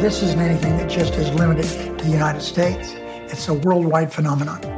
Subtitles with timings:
[0.00, 2.94] this isn't anything that just is limited to the United States.
[3.30, 4.69] It's a worldwide phenomenon.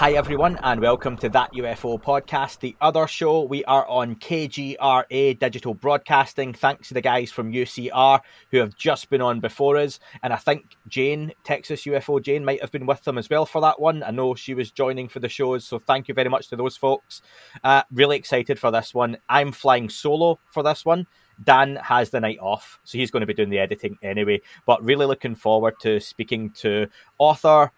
[0.00, 3.42] Hi, everyone, and welcome to That UFO podcast, the other show.
[3.42, 6.54] We are on KGRA Digital Broadcasting.
[6.54, 10.00] Thanks to the guys from UCR who have just been on before us.
[10.22, 13.60] And I think Jane, Texas UFO Jane, might have been with them as well for
[13.60, 14.02] that one.
[14.02, 16.78] I know she was joining for the shows, so thank you very much to those
[16.78, 17.20] folks.
[17.62, 19.18] Uh, really excited for this one.
[19.28, 21.06] I'm flying solo for this one.
[21.44, 24.40] Dan has the night off, so he's going to be doing the editing anyway.
[24.64, 26.86] But really looking forward to speaking to
[27.18, 27.70] author,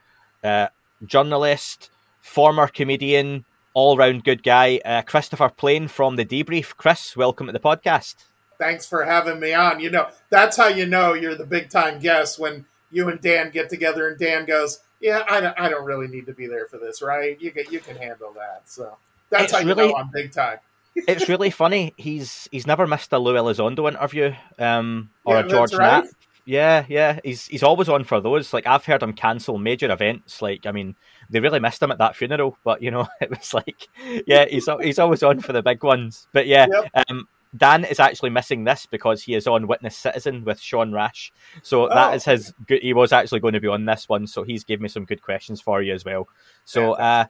[0.45, 0.69] uh,
[1.05, 1.91] journalist,
[2.23, 3.45] former comedian,
[3.75, 6.77] all round good guy, uh, Christopher Plain from The Debrief.
[6.77, 8.15] Chris, welcome to the podcast.
[8.59, 9.81] Thanks for having me on.
[9.81, 13.51] You know, that's how you know you're the big time guest when you and Dan
[13.51, 16.67] get together and Dan goes, Yeah, I don't, I don't really need to be there
[16.67, 17.39] for this, right?
[17.41, 18.63] You can, you can handle that.
[18.67, 18.97] So
[19.31, 20.59] that's It's how you really- know I'm big time.
[21.09, 21.95] it's really funny.
[21.97, 26.05] He's he's never missed a Lou Elizondo interview um, or Yeah, a George right.
[26.05, 26.13] Knapp.
[26.45, 27.19] Yeah, yeah.
[27.25, 28.53] He's he's always on for those.
[28.53, 30.43] Like I've heard him cancel major events.
[30.43, 30.95] Like I mean,
[31.33, 32.57] they really missed him at that funeral.
[32.63, 33.89] But you know, it was like,
[34.27, 36.29] yeah, he's he's always on for the big ones.
[36.33, 36.67] But yeah,
[37.09, 41.33] um, Dan is actually missing this because he is on Witness Citizen with Sean Rash.
[41.63, 41.95] So Oh.
[41.95, 42.55] that is his.
[42.69, 45.05] Good, he was actually going to be on this one, so he's gave me some
[45.05, 46.29] good questions for you as well.
[46.65, 46.93] So.
[46.93, 47.25] uh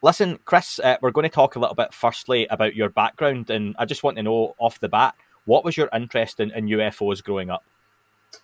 [0.00, 3.74] Listen, Chris, uh, we're going to talk a little bit firstly about your background, and
[3.80, 7.20] I just want to know off the bat, what was your interest in, in UFOs
[7.20, 7.64] growing up?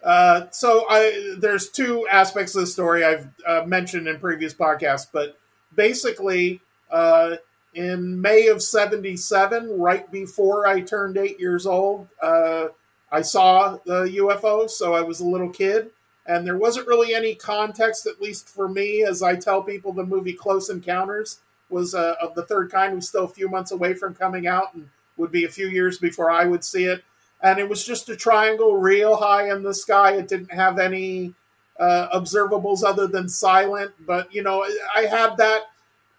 [0.02, 5.06] Uh, so I, there's two aspects of the story I've uh, mentioned in previous podcasts,
[5.10, 5.38] but
[5.74, 7.36] basically, uh,
[7.74, 12.68] in May of '77, right before I turned eight years old, uh,
[13.10, 14.68] I saw the UFO.
[14.68, 15.90] So I was a little kid,
[16.26, 19.92] and there wasn't really any context, at least for me, as I tell people.
[19.92, 21.40] The movie Close Encounters
[21.70, 24.74] was uh, of the third kind, was still a few months away from coming out,
[24.74, 27.02] and would be a few years before I would see it
[27.44, 30.14] and it was just a triangle real high in the sky.
[30.14, 31.34] It didn't have any
[31.78, 34.64] uh, observables other than silent, but you know,
[34.96, 35.64] I had that.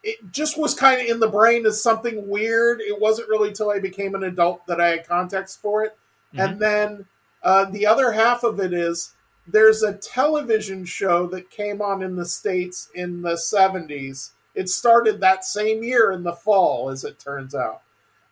[0.03, 2.79] It just was kind of in the brain as something weird.
[2.79, 5.97] It wasn't really till I became an adult that I had context for it.
[6.37, 7.05] And then
[7.41, 9.13] uh, the other half of it is
[9.47, 14.31] there's a television show that came on in the States in the 70s.
[14.53, 17.81] It started that same year in the fall, as it turns out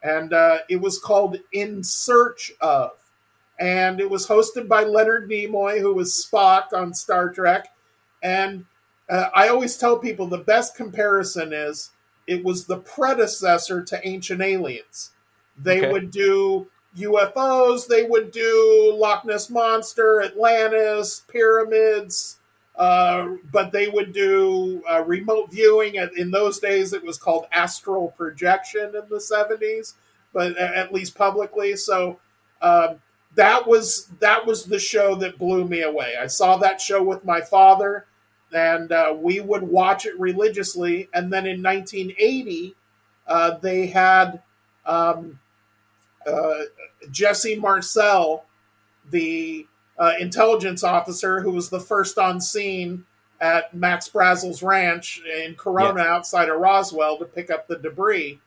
[0.03, 2.91] and uh, it was called In Search of.
[3.59, 7.69] And it was hosted by Leonard Nimoy, who was Spock on Star Trek.
[8.21, 8.65] And
[9.09, 11.91] uh, I always tell people the best comparison is
[12.27, 15.11] it was the predecessor to Ancient Aliens.
[15.57, 15.91] They Okay.
[15.91, 22.37] would do UFOs, they would do Loch Ness Monster, Atlantis, pyramids,
[22.75, 25.95] uh, but they would do uh, remote viewing.
[26.17, 29.93] In those days, it was called astral projection in the 70s,
[30.33, 31.75] but at least publicly.
[31.75, 32.19] So
[32.61, 32.99] um,
[33.35, 36.13] that was that was the show that blew me away.
[36.19, 38.05] I saw that show with my father,
[38.51, 41.09] and uh, we would watch it religiously.
[41.13, 42.75] And then in 1980,
[43.27, 44.41] uh, they had
[44.85, 45.39] um,
[46.25, 46.61] uh,
[47.11, 48.45] Jesse Marcel,
[49.09, 49.67] the
[49.97, 53.05] uh, intelligence officer who was the first on scene
[53.39, 58.39] at Max Brazel's ranch in Corona outside of Roswell to pick up the debris.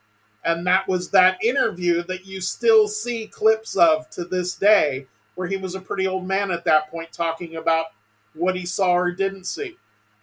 [0.45, 5.49] And that was that interview that you still see clips of to this day, where
[5.49, 7.87] he was a pretty old man at that point talking about
[8.33, 9.77] what he saw or didn't see.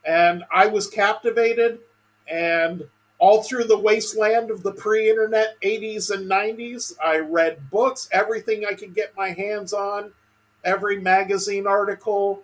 [0.05, 1.79] And I was captivated,
[2.27, 2.83] and
[3.19, 8.65] all through the wasteland of the pre internet 80s and 90s, I read books, everything
[8.65, 10.13] I could get my hands on,
[10.63, 12.43] every magazine article.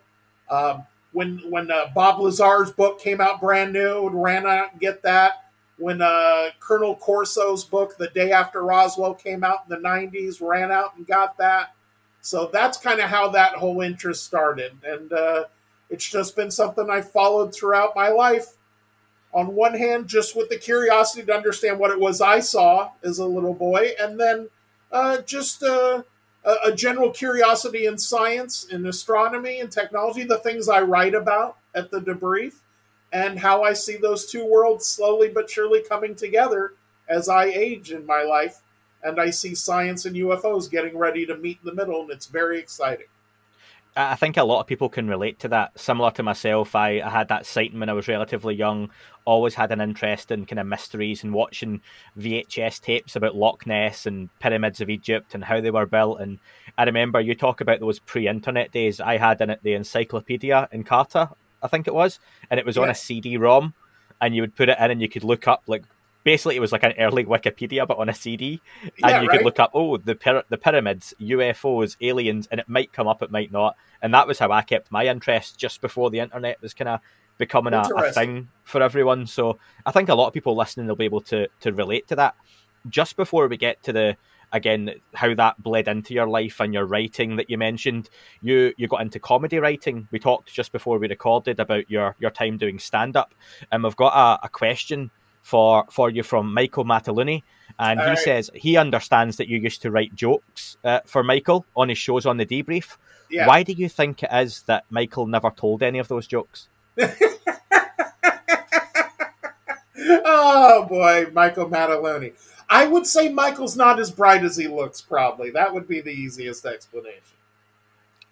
[0.50, 4.82] Um, when when uh, Bob Lazar's book came out brand new, and ran out and
[4.82, 5.46] get that.
[5.78, 10.72] When uh, Colonel Corso's book, The Day After Roswell, came out in the 90s, ran
[10.72, 11.74] out and got that.
[12.22, 14.74] So that's kind of how that whole interest started.
[14.84, 15.46] And uh,
[15.90, 18.48] it's just been something I followed throughout my life.
[19.34, 23.20] On one hand, just with the curiosity to understand what it was I saw as
[23.20, 24.50] a little boy, and then
[24.92, 26.02] uh, just uh,
[26.44, 31.58] a, a general curiosity in science, in astronomy, and technology, the things I write about
[31.76, 32.56] at the debrief,
[33.12, 36.74] and how I see those two worlds slowly but surely coming together
[37.08, 38.62] as I age in my life.
[39.02, 42.28] And I see science and UFOs getting ready to meet in the middle, and it's
[42.28, 43.08] very exciting.
[44.00, 45.78] I think a lot of people can relate to that.
[45.78, 48.92] Similar to myself, I, I had that sighting when I was relatively young.
[49.26, 51.82] Always had an interest in kind of mysteries and watching
[52.18, 56.22] VHS tapes about Loch Ness and pyramids of Egypt and how they were built.
[56.22, 56.40] And
[56.78, 59.02] I remember you talk about those pre-internet days.
[59.02, 62.90] I had in it the Encyclopedia Encarta, I think it was, and it was on
[62.90, 63.74] a CD-ROM,
[64.22, 65.84] and you would put it in and you could look up like
[66.30, 69.38] basically it was like an early Wikipedia but on a CD, and Yeah, you right.
[69.38, 70.16] could look up oh the
[70.50, 74.38] the pyramids, UFOs, aliens, and it might come up, it might not, and that was
[74.40, 77.00] how I kept my interest just before the internet was kind of
[77.40, 79.26] becoming a, a thing for everyone.
[79.26, 82.16] So I think a lot of people listening will be able to to relate to
[82.18, 82.36] that.
[82.88, 84.18] Just before we get to the
[84.52, 88.10] again how that bled into your life and your writing that you mentioned
[88.42, 92.32] you you got into comedy writing we talked just before we recorded about your your
[92.32, 93.36] time doing stand up
[93.72, 95.12] and we've got a, a question
[95.42, 97.44] for for you from Michael Mataluni
[97.78, 101.90] and he says he understands that you used to write jokes uh, for Michael on
[101.90, 102.98] his shows on the debrief
[103.30, 103.48] Yeah.
[103.48, 106.68] why do you think it is that Michael never told any of those jokes
[109.98, 112.34] oh boy, Michael Mataluni.
[112.70, 115.02] I would say Michael's not as bright as he looks.
[115.02, 117.22] Probably that would be the easiest explanation.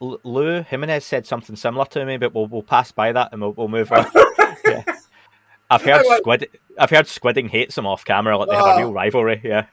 [0.01, 3.41] L- Lou Jimenez said something similar to me but we'll, we'll pass by that and
[3.41, 4.05] we'll, we'll move on
[4.65, 4.83] yeah.
[5.69, 6.49] I've heard I Squid.
[6.79, 8.37] I've heard Squidding hates him off camera.
[8.37, 9.41] Like they have a real rivalry.
[9.43, 9.65] Yeah,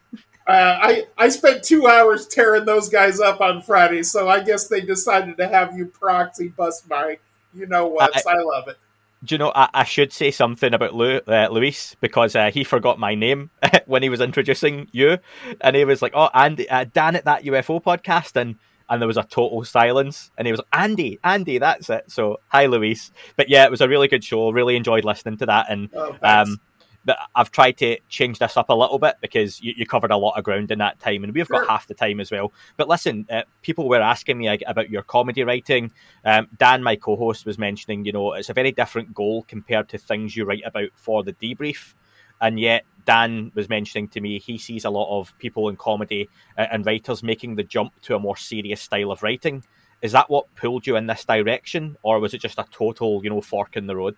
[0.46, 4.68] Uh, I I spent two hours tearing those guys up on Friday, so I guess
[4.68, 7.18] they decided to have you proxy bust my
[7.54, 8.10] you know what.
[8.26, 8.76] I, love it.
[9.24, 9.52] do you know?
[9.54, 13.50] I, I should say something about Lou, uh, Luis because uh, he forgot my name
[13.86, 15.18] when he was introducing you,
[15.60, 18.56] and he was like, "Oh, Andy, uh, Dan at that UFO podcast," and
[18.88, 22.40] and there was a total silence, and he was like, "Andy, Andy, that's it." So
[22.48, 23.10] hi, Luis.
[23.36, 24.50] But yeah, it was a really good show.
[24.50, 26.16] Really enjoyed listening to that, and Oh.
[26.22, 26.60] Um,
[27.06, 30.16] but I've tried to change this up a little bit because you, you covered a
[30.16, 31.60] lot of ground in that time, and we've Sure.
[31.60, 32.50] got half the time as well.
[32.78, 35.92] But listen, uh, people were asking me about your comedy writing.
[36.24, 39.98] Um, Dan, my co-host, was mentioning, you know, it's a very different goal compared to
[39.98, 41.92] things you write about for the debrief,
[42.40, 46.28] and yet Dan was mentioning to me he sees a lot of people in comedy
[46.56, 49.64] uh, and writers making the jump to a more serious style of writing.
[50.02, 53.30] Is that what pulled you in this direction, or was it just a total, you
[53.30, 54.16] know, fork in the road?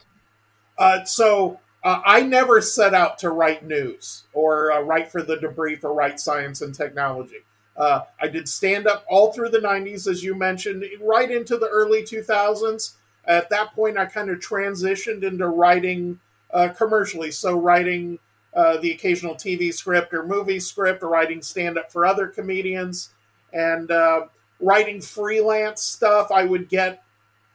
[0.77, 5.37] Uh, so uh, I never set out to write news or uh, write for the
[5.37, 7.45] debrief or write science and technology.
[7.77, 11.69] Uh, I did stand up all through the 90s, as you mentioned, right into the
[11.69, 12.95] early 2000s.
[13.25, 16.21] At that point, I kind of transitioned into writing
[16.53, 17.31] uh, commercially.
[17.31, 18.19] So, writing
[18.55, 23.11] uh, the occasional TV script or movie script, or writing stand up for other comedians,
[23.53, 24.27] and uh,
[24.61, 26.31] writing freelance stuff.
[26.31, 27.03] I would get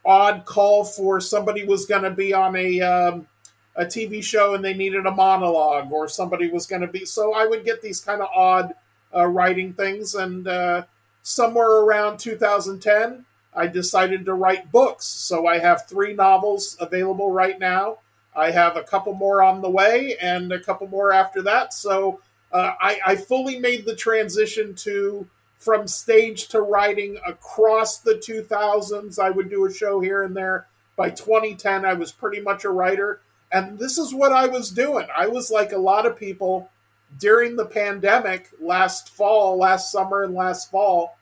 [0.06, 3.28] odd call for somebody was going to be on a um,
[3.76, 7.06] a TV show and they needed a monologue, or somebody was going to be.
[7.06, 8.74] So I would get these kind of odd
[9.16, 10.84] uh, writing things, and uh,
[11.22, 15.06] somewhere around 2010, I decided to write books.
[15.06, 18.00] So I have three novels available right now.
[18.36, 21.74] I have a couple more on the way, and a couple more after that.
[21.74, 28.16] So uh, I, I fully made the transition to from stage to writing across the
[28.16, 29.20] 2000s.
[29.20, 30.66] I would do a show here and there.
[30.96, 33.22] By 2010, I was pretty much a writer.
[33.52, 35.08] And this is what I was doing.
[35.16, 36.72] I was like a lot of people
[37.20, 41.18] during the pandemic last fall, last summer, and last fall.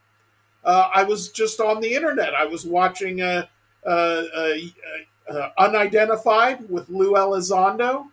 [0.63, 2.33] Uh, I was just on the internet.
[2.33, 3.47] I was watching uh,
[3.85, 4.53] uh, uh,
[5.29, 8.07] uh, Unidentified with Lou Elizondo.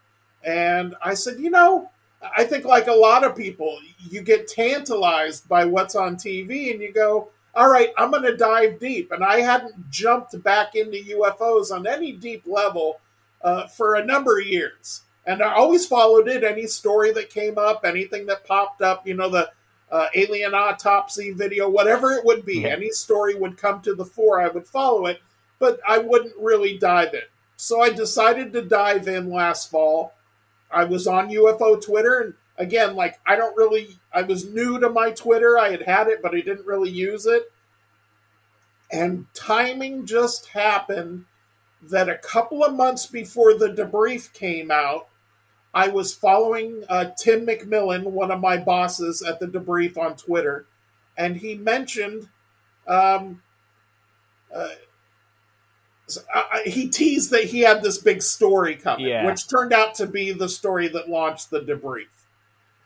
[0.45, 1.91] And I said, you know,
[2.37, 6.81] I think like a lot of people, you get tantalized by what's on TV and
[6.81, 9.13] you go, all right, I'm going to dive deep.
[9.13, 13.01] And I hadn't jumped back into UFOs on any deep level
[13.43, 15.03] uh, for a number of years.
[15.27, 19.15] And I always followed it, any story that came up, anything that popped up, you
[19.15, 19.51] know, the
[19.91, 22.69] uh, alien autopsy video, whatever it would be, Yeah.
[22.69, 25.21] any story would come to the fore, I would follow it,
[25.59, 27.23] but I wouldn't really dive in.
[27.57, 30.15] So I decided to dive in last fall.
[30.71, 34.91] I was on UFO Twitter, and again, like I don't really, I was new to
[34.91, 35.59] my Twitter.
[35.59, 37.51] I had had it, but I didn't really use it.
[38.91, 41.25] And timing just happened
[41.83, 45.09] that a couple of months before the debrief came out,
[45.75, 50.67] I was following uh, Tim McMillan, one of my bosses at the debrief on Twitter,
[51.19, 52.29] and he mentioned
[52.87, 53.43] um,
[54.55, 54.69] uh,
[56.09, 59.27] I, I- uh, uh, he teased that he had this big story coming, Yeah.
[59.27, 62.07] which turned out to be the story that launched the debrief.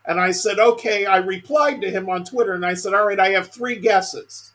[0.07, 3.21] And I said, okay, I replied to him on Twitter and I said, all right,
[3.21, 4.53] I have three guesses.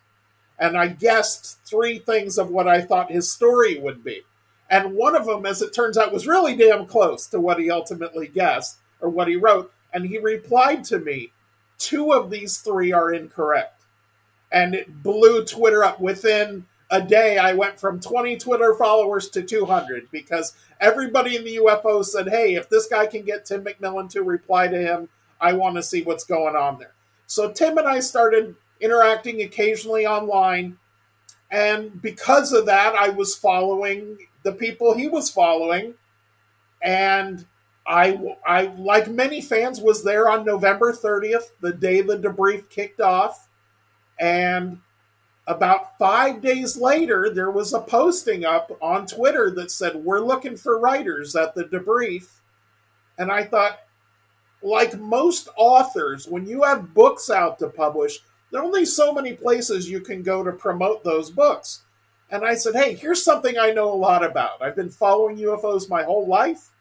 [0.57, 4.21] And I guessed three things of what I thought his story would be.
[4.69, 7.69] And one of them, as it turns out, was really damn close to what he
[7.69, 9.71] ultimately guessed or what he wrote.
[9.93, 11.31] And he replied to me,
[11.77, 13.83] two of these three are incorrect.
[14.51, 15.99] And it blew Twitter up.
[15.99, 21.57] Within a day, I went from 20 Twitter followers to 200 because everybody in the
[21.57, 25.09] UFO said, hey, if this guy can get Tim McMillan to reply to him,
[25.41, 26.93] I want to see what's going on there.
[27.27, 30.77] So Tim and I started interacting occasionally online.
[31.49, 35.95] And because of that, I was following the people he was following.
[36.81, 37.45] And
[37.87, 43.01] I, I, like many fans, was there on November 30th, the day the debrief kicked
[43.01, 43.47] off.
[44.19, 44.79] And
[45.47, 50.57] about five days later, there was a posting up on Twitter that said, We're looking
[50.57, 52.27] for writers at the debrief.
[53.17, 53.79] And I thought,
[54.61, 58.19] like most authors, when you have books out to publish,
[58.51, 61.83] there are only so many places you can go to promote those books.
[62.31, 64.63] And I said, Hey, here's something I know a lot about.
[64.63, 66.71] I've been following UFOs my whole life.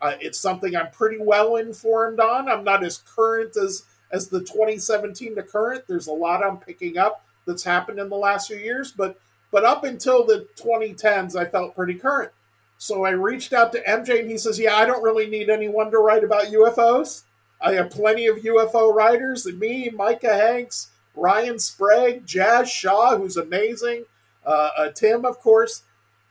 [0.00, 2.48] Uh, it's something I'm pretty well informed on.
[2.48, 5.84] I'm not as current as as the 2017 to current.
[5.86, 9.18] There's a lot I'm picking up that's happened in the last few years, but
[9.50, 12.32] but up until the 2010s, I felt pretty current.
[12.76, 15.90] So I reached out to MJ, and he says, "Yeah, I don't really need anyone
[15.90, 17.22] to write about UFOs.
[17.60, 23.36] I have plenty of UFO writers, and me, Micah Hanks, Ryan Sprague, Jazz Shaw, who's
[23.36, 24.04] amazing,
[24.46, 25.82] uh, uh, Tim, of course."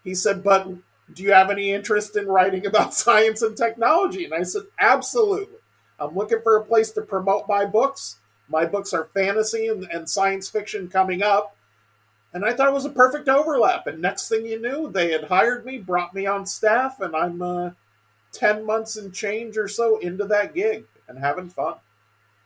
[0.04, 0.68] He said, "But
[1.14, 5.58] do you have any interest in writing about science and technology?" And I said, "Absolutely.
[6.00, 8.18] I'm looking for a place to promote my books.
[8.50, 11.56] My books are fantasy and, and science fiction coming up."
[12.34, 13.88] And I thought it was a perfect overlap.
[13.88, 17.42] And next thing you knew, they had hired me, brought me on staff, and I'm
[17.42, 17.72] uh,
[18.34, 21.75] 10 months and change or so into that gig and having fun.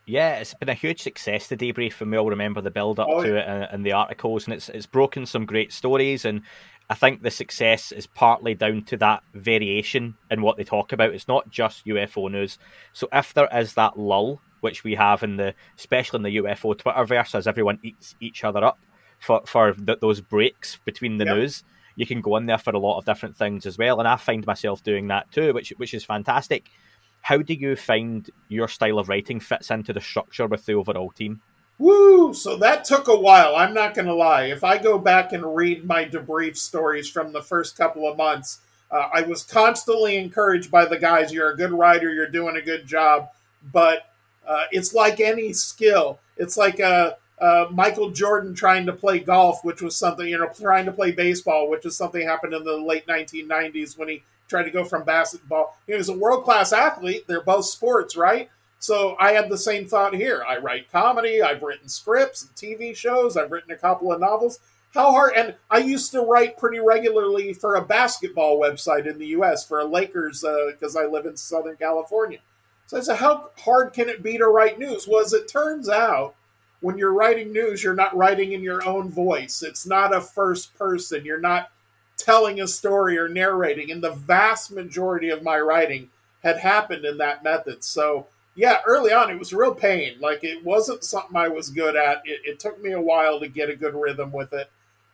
[0.04, 3.08] Yeah, it's been a huge success, the debrief, and we all remember the build up
[3.08, 3.40] oh, to yeah.
[3.40, 6.24] it and, and, the articles, and it's it's broken some great stories.
[6.24, 6.42] And
[6.90, 11.14] I think the success is partly down to that variation in what they talk about.
[11.14, 12.58] It's not just UFO news.
[12.92, 16.74] So if there is that lull, which we have in the, especially in the UFO
[16.74, 18.78] Twitterverse, as everyone eats each other up,
[19.18, 21.36] for for the, those breaks between the yep.
[21.36, 21.64] news.
[21.94, 24.16] You can go in there for a lot of different things as well, and I
[24.16, 26.70] find myself doing that too, which which is fantastic.
[27.20, 31.10] How do you find your style of writing fits into the structure with the overall
[31.10, 31.40] team?
[31.78, 32.34] Woo!
[32.34, 33.56] So that took a while.
[33.56, 34.44] I'm not going to lie.
[34.44, 38.60] If I go back and read my debrief stories from the first couple of months,
[38.90, 41.32] uh, I was constantly encouraged by the guys.
[41.32, 42.12] You're a good writer.
[42.12, 43.30] You're doing a good job.
[43.72, 44.11] But
[44.46, 46.18] uh, it's like any skill.
[46.36, 50.48] It's like a uh, Michael Jordan trying to play golf, which was something, you know,
[50.48, 54.62] trying to play baseball, which is something happened in the late 1990s when he tried
[54.62, 55.76] to go from basketball.
[55.86, 57.24] He was a world class athlete.
[57.26, 58.48] They're both sports, right?
[58.78, 60.44] So I had the same thought here.
[60.48, 64.58] I write comedy, I've written scripts and TV shows, I've written a couple of novels.
[64.92, 69.28] How hard, and I used to write pretty regularly for a basketball website in the
[69.28, 72.40] US for a Lakers because uh, I live in Southern California.
[72.86, 75.08] So I said, how hard can it be to write news?
[75.08, 76.34] Well, as it turns out,
[76.80, 79.62] when you're writing news, you're not writing in your own voice.
[79.62, 81.24] It's not a first person.
[81.24, 81.70] You're not
[82.16, 83.90] telling a story or narrating.
[83.90, 86.10] And the vast majority of my writing
[86.42, 87.84] had happened in that method.
[87.84, 90.16] So, yeah, early on, it was real pain.
[90.20, 92.22] Like, it wasn't something I was good at.
[92.24, 94.68] It, it took me a while to get a good rhythm with it.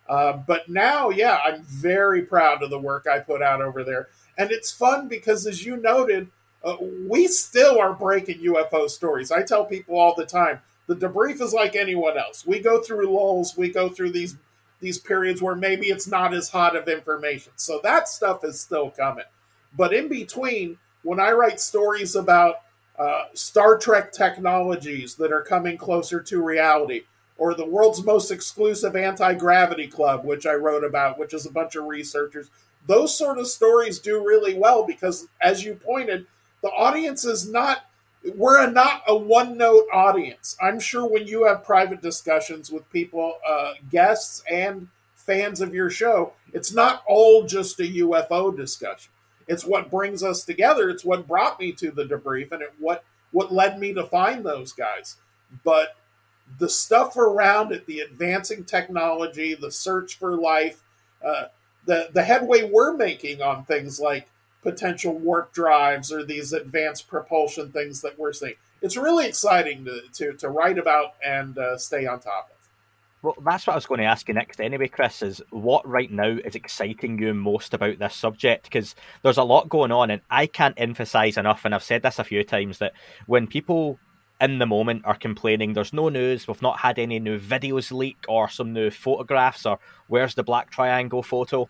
[0.09, 4.09] Uh, but now, yeah, I'm very proud of the work I put out over there.
[4.39, 6.29] And it's fun because, as you noted,
[6.65, 9.31] uh, we still are breaking UFO stories.
[9.31, 12.47] I tell people all the time the debrief is like anyone else.
[12.47, 14.37] We go through lulls, we go through these
[14.81, 17.53] these periods where maybe it's not as hot of information.
[17.57, 19.25] So that stuff is still coming.
[19.77, 22.61] But in between, when I write stories about
[22.99, 27.03] uh, Star Trek technologies that are coming closer to reality,
[27.37, 31.53] or the world's most exclusive anti gravity club, which I wrote about, which is a
[31.53, 32.51] bunch of researchers,
[32.87, 36.27] those sort of stories do really well because, as you pointed,
[36.63, 37.85] the audience is not
[38.35, 40.57] we're a, not a one note audience.
[40.61, 45.91] I'm sure when you have private discussions with people, uh, guests and fans of your
[45.91, 49.13] show, it's not all just a UFO discussion.
[49.47, 50.91] It's what brings us together.
[50.91, 54.45] It's what brought me to the debrief, and it what what led me to find
[54.45, 55.17] those guys.
[55.65, 55.97] But
[56.59, 60.83] the stuff around it, the advancing technology, the search for life,
[61.25, 61.45] uh,
[61.87, 64.29] the the headway we're making on things like
[64.63, 68.55] potential warp drives or these advanced propulsion things that we're seeing.
[68.81, 72.59] It's really exciting to to, to write about and uh, stay on top of.
[73.21, 76.11] Well, that's what I was going to ask you next anyway, Chris, is what right
[76.11, 78.65] now is exciting you most about this subject?
[78.65, 82.21] Because there's a lot going on, and I can't emphasize enough, and I've said this
[82.21, 82.93] a few times, that
[83.27, 83.99] when people
[84.41, 88.25] in the moment are complaining there's no news, we've not had any new videos leak
[88.29, 91.69] or some new photographs, or where's the black triangle photo?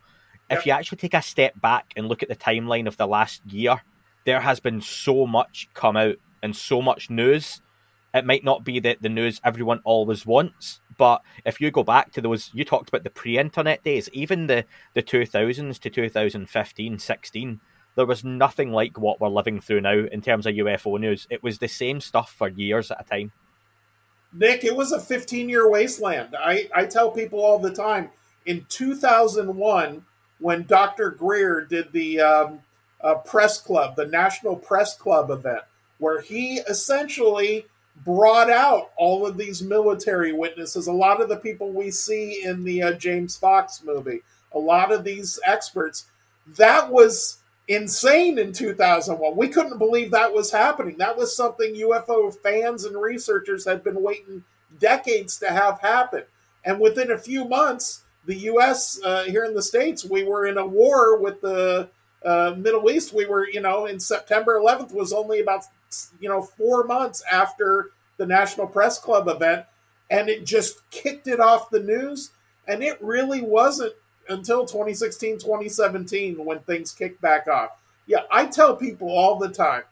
[0.50, 3.44] If you actually take a step back and look at the timeline of the last
[3.46, 3.82] year,
[4.24, 7.60] there has been so much come out and so much news.
[8.14, 12.12] It might not be the, the news everyone always wants, but if you go back
[12.12, 14.64] to those, you talked about the pre internet days, even the,
[14.94, 17.60] the 2000s to 2015, 16,
[17.94, 21.26] there was nothing like what we're living through now in terms of UFO news.
[21.30, 23.32] It was the same stuff for years at a time.
[24.32, 26.36] Nick, it was a 15 year wasteland.
[26.38, 28.10] I, I tell people all the time
[28.46, 30.04] in 2001,
[30.40, 31.10] when Dr.
[31.10, 32.60] Greer did the um,
[33.00, 35.62] uh, press club, the National Press Club event,
[35.98, 37.66] where he essentially
[38.04, 42.64] brought out all of these military witnesses, a lot of the people we see in
[42.64, 44.20] the uh, James Fox movie,
[44.52, 46.06] a lot of these experts.
[46.56, 49.36] That was insane in 2001.
[49.36, 50.96] We couldn't believe that was happening.
[50.98, 54.44] That was something UFO fans and researchers had been waiting
[54.78, 56.22] decades to have happen.
[56.64, 59.00] And within a few months, the U.S.
[59.02, 61.88] Uh, here in the states, we were in a war with the
[62.22, 63.14] uh, Middle East.
[63.14, 65.64] We were, you know, in September 11th was only about,
[66.20, 69.64] you know, four months after the National Press Club event,
[70.10, 72.32] and it just kicked it off the news.
[72.66, 73.94] And it really wasn't
[74.28, 77.70] until 2016, 2017 when things kicked back off.
[78.06, 79.84] Yeah, I tell people all the time.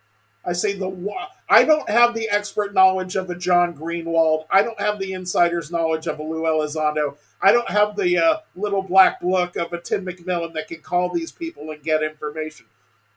[0.44, 1.16] I say the
[1.48, 4.44] I don't have the expert knowledge of a John Greenewald.
[4.50, 7.16] I don't have the insider's knowledge of a Lou Elizondo.
[7.42, 11.12] I don't have the uh, little black book of a Tim McMillan that can call
[11.12, 12.66] these people and get information.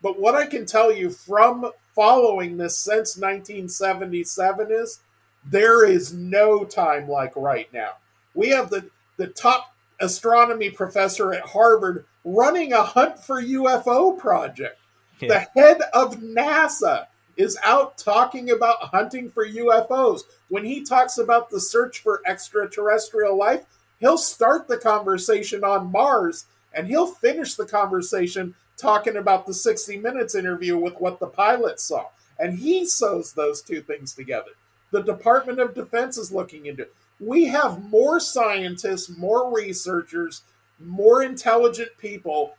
[0.02, 5.00] But what I can tell you from following this since 1977 is
[5.46, 7.94] there is no time like right now.
[8.34, 14.80] We have the, the top astronomy professor at Harvard running a hunt for UFO project.
[15.20, 15.28] Yeah.
[15.28, 20.22] The head of NASA is out talking about hunting for UFOs.
[20.50, 23.66] When he talks about the search for extraterrestrial life,
[24.00, 29.98] he'll start the conversation on Mars and he'll finish the conversation talking about the 60
[29.98, 32.06] Minutes interview with what the pilot saw.
[32.38, 34.52] And he sews those two things together.
[34.92, 36.94] The Department of Defense is looking into it.
[37.20, 40.42] We have more scientists, more researchers,
[40.80, 42.56] more intelligent people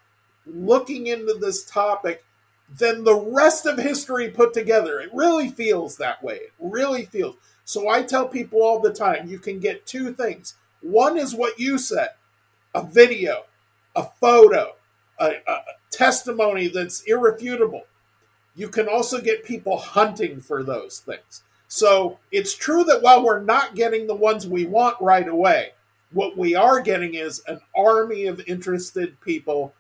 [0.47, 2.25] looking into this topic
[2.79, 5.01] than the rest of history put together.
[5.01, 6.35] It really feels that way.
[6.37, 7.37] It really feels.
[7.65, 10.55] So I tell people all the time you can get two things.
[10.83, 12.11] One is what you said
[12.75, 13.45] a video,
[13.97, 14.75] a photo,
[15.19, 15.59] a, a
[15.91, 17.83] testimony that's irrefutable.
[18.55, 21.43] You can also get people hunting for those things.
[21.69, 25.73] So it's true that while we're not getting the ones we want right away,
[26.13, 29.73] what we are getting is an army of interested people,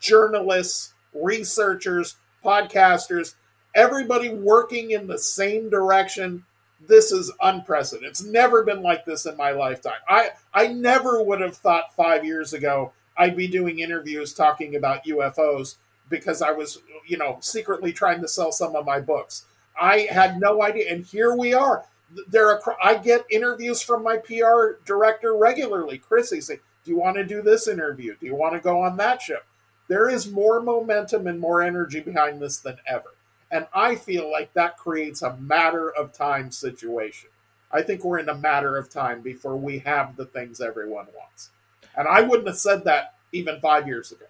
[0.00, 3.34] journalists, researchers, podcasters,
[3.74, 6.44] everybody working in the same direction.
[6.88, 8.10] This is unprecedented.
[8.10, 10.00] It's never been like this in my lifetime.
[10.08, 15.04] I, I never would have thought five years ago I'd be doing interviews talking about
[15.04, 15.76] UFOs
[16.08, 19.46] because I was, you know, secretly trying to sell some of my books.
[19.80, 21.84] I had no idea, and here we are.
[22.28, 25.98] There, are, I get interviews from my PR director regularly.
[25.98, 28.14] Chris, he say, "Do you want to do this interview?
[28.18, 29.40] Do you want to go on that show?"
[29.88, 33.15] There is more momentum and more energy behind this than ever.
[33.50, 37.30] And I feel like that creates a matter of time situation.
[37.70, 41.50] I think we're in a matter of time before we have the things everyone wants.
[41.96, 44.26] And I wouldn't have said that even five years ago.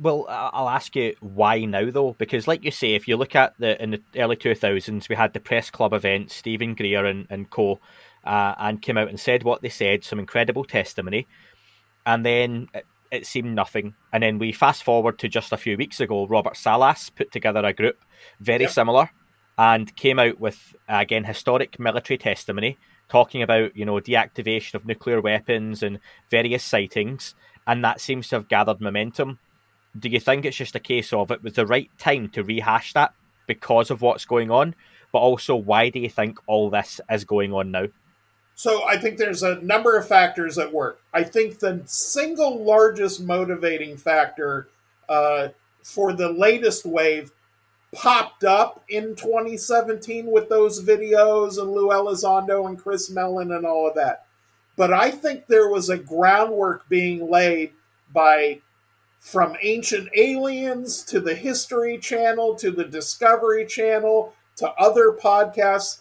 [0.00, 3.54] Well, I'll ask you why now, though, because like you say, if you look at
[3.58, 7.26] the in the early two thousands, we had the press club event, Steven Greer and,
[7.28, 7.78] and co,
[8.24, 11.26] uh, and came out and said what they said, some incredible testimony,
[12.06, 12.68] and then
[13.12, 13.94] it seemed nothing.
[14.12, 17.60] And then we fast forward to just a few weeks ago, Robert Salas put together
[17.64, 18.02] a group
[18.40, 18.72] very yep.
[18.72, 19.10] similar
[19.58, 22.78] and came out with, again, historic military testimony
[23.10, 27.34] talking about, you know, deactivation of nuclear weapons and various sightings.
[27.66, 29.38] And that seems to have gathered momentum.
[29.96, 32.94] Do you think it's just a case of it was the right time to rehash
[32.94, 33.12] that
[33.46, 34.74] because of what's going on?
[35.12, 37.88] But also, why do you think all this is going on now?
[38.54, 41.00] So I think there's a number of factors at work.
[41.12, 44.68] I think the single largest motivating factor
[45.08, 45.48] uh,
[45.82, 47.32] for the latest wave
[47.94, 53.88] popped up in 2017 with those videos and Lou Elizondo and Chris Mellon and all
[53.88, 54.26] of that.
[54.76, 57.72] But I think there was a groundwork being laid
[58.12, 58.60] by
[59.18, 66.00] from Ancient Aliens to the History Channel to the Discovery Channel to other podcasts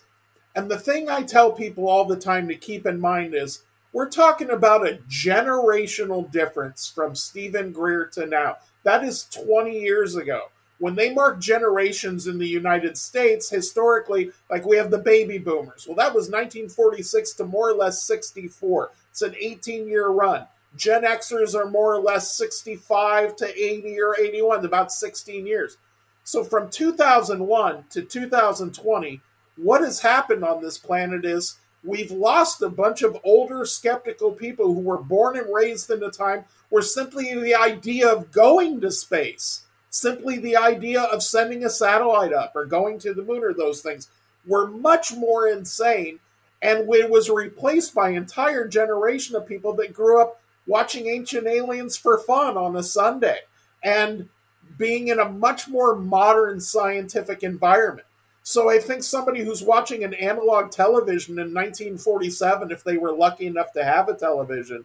[0.55, 4.09] and the thing I tell people all the time to keep in mind is we're
[4.09, 8.57] talking about a generational difference from Steven Greer to now.
[8.83, 10.49] That is 20 years ago.
[10.79, 15.85] When they mark generations in the United States, historically, like we have the baby boomers.
[15.85, 18.89] Well, that was 1946 to more or less 64.
[19.11, 20.47] It's an 18 year run.
[20.75, 25.77] Gen Xers are more or less 65 to 80 or 81, about 16 years.
[26.23, 29.21] So from 2001 to 2020,
[29.61, 34.73] what has happened on this planet is we've lost a bunch of older skeptical people
[34.73, 38.91] who were born and raised in a time where simply the idea of going to
[38.91, 43.53] space, simply the idea of sending a satellite up or going to the moon or
[43.53, 44.09] those things
[44.45, 46.19] were much more insane.
[46.61, 51.47] And it was replaced by an entire generation of people that grew up watching Ancient
[51.47, 53.39] Aliens for fun on a Sunday.
[53.83, 54.29] And
[54.77, 58.07] being in a much more modern scientific environment.
[58.51, 63.47] So I think somebody who's watching an analog television in 1947, if they were lucky
[63.47, 64.83] enough to have a television,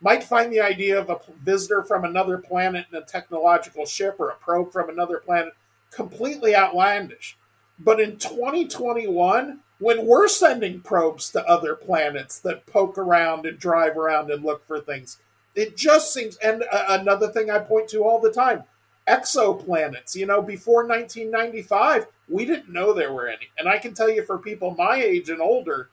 [0.00, 4.30] might find the idea of a visitor from another planet in a technological ship or
[4.30, 5.52] a probe from another planet
[5.90, 7.36] completely outlandish.
[7.78, 13.98] But in 2021, when we're sending probes to other planets that poke around and drive
[13.98, 15.18] around and look for things,
[15.54, 16.36] it just seems.
[16.36, 18.64] And uh, another thing I point to all the time
[19.08, 20.14] exoplanets.
[20.14, 23.48] You know, before 1995, we didn't know there were any.
[23.58, 25.90] And I can tell you for people my age and older,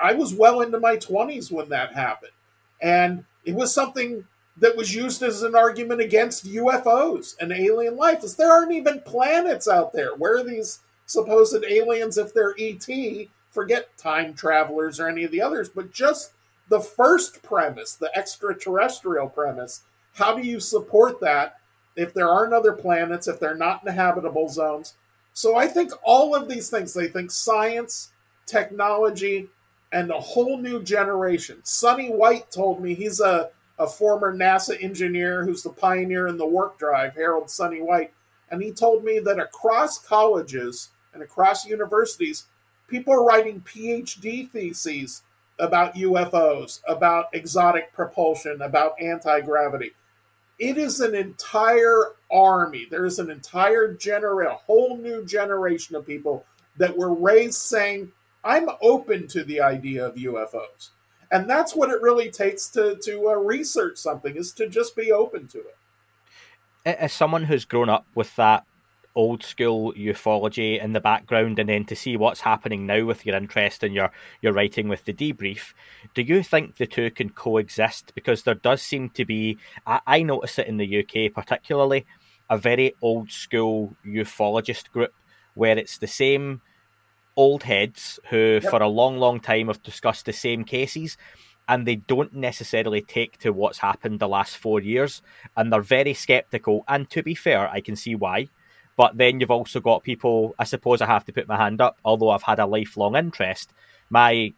[0.00, 2.32] I was well into my 20s when that happened.
[2.80, 4.24] And it was something
[4.56, 8.22] that was used as an argument against UFOs and alien life.
[8.22, 10.14] Is there aren't even planets out there.
[10.14, 12.86] Where are these supposed aliens if they're ET?
[13.50, 16.32] Forget time travelers or any of the others, but just
[16.68, 19.82] the first premise, the extraterrestrial premise.
[20.14, 21.59] How do you support that
[21.96, 24.94] if there aren't other planets, if they're not in habitable zones?
[25.32, 28.10] So I think all of these things, they think science,
[28.46, 29.48] technology,
[29.92, 31.60] and a whole new generation.
[31.62, 36.46] Sonny White told me he's a, a former NASA engineer who's the pioneer in the
[36.46, 38.12] warp drive, Harold Sonny White.
[38.50, 42.46] And he told me that across colleges and across universities,
[42.88, 45.22] people are writing PhD theses
[45.58, 49.92] about UFOs, about exotic propulsion, about anti gravity.
[50.60, 52.86] It is an entire army.
[52.88, 56.44] There is an entire generation, a whole new generation of people
[56.76, 58.12] that were raised saying,
[58.44, 60.90] I'm open to the idea of UFOs.
[61.32, 65.10] And that's what it really takes to, to uh, research something, is to just be
[65.10, 65.76] open to it.
[66.84, 68.64] As someone who's grown up with that
[69.14, 73.36] old school ufology in the background and then to see what's happening now with your
[73.36, 75.72] interest in your, your writing with the debrief,
[76.14, 78.14] do you think the two can coexist?
[78.14, 82.06] Because there does seem to be, I, I notice it in the UK particularly,
[82.48, 85.12] a very old school ufologist group
[85.54, 86.60] where it's the same
[87.36, 88.70] old heads who, yep.
[88.70, 91.16] for a long, long time, have discussed the same cases
[91.68, 95.22] and they don't necessarily take to what's happened the last four years
[95.56, 96.84] and they're very skeptical.
[96.88, 98.48] And to be fair, I can see why.
[99.00, 101.96] But then you've also got people, I suppose I have to put my hand up,
[102.04, 103.72] although I've had a lifelong interest,
[104.10, 104.52] my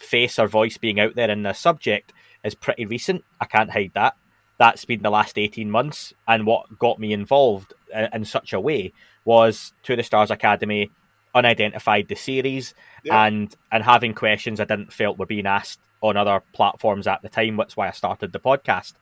[0.00, 3.22] face or voice being out there in this subject is pretty recent.
[3.40, 4.16] I can't hide that.
[4.58, 6.12] That's been the last 18 months.
[6.26, 7.72] And what got me involved
[8.12, 8.92] in such a way
[9.24, 10.90] was To the Stars Academy,
[11.32, 13.24] Unidentified the series, yeah.
[13.24, 17.28] and and having questions I didn't felt were being asked on other platforms at the
[17.28, 17.56] time.
[17.56, 18.94] That's why I started the podcast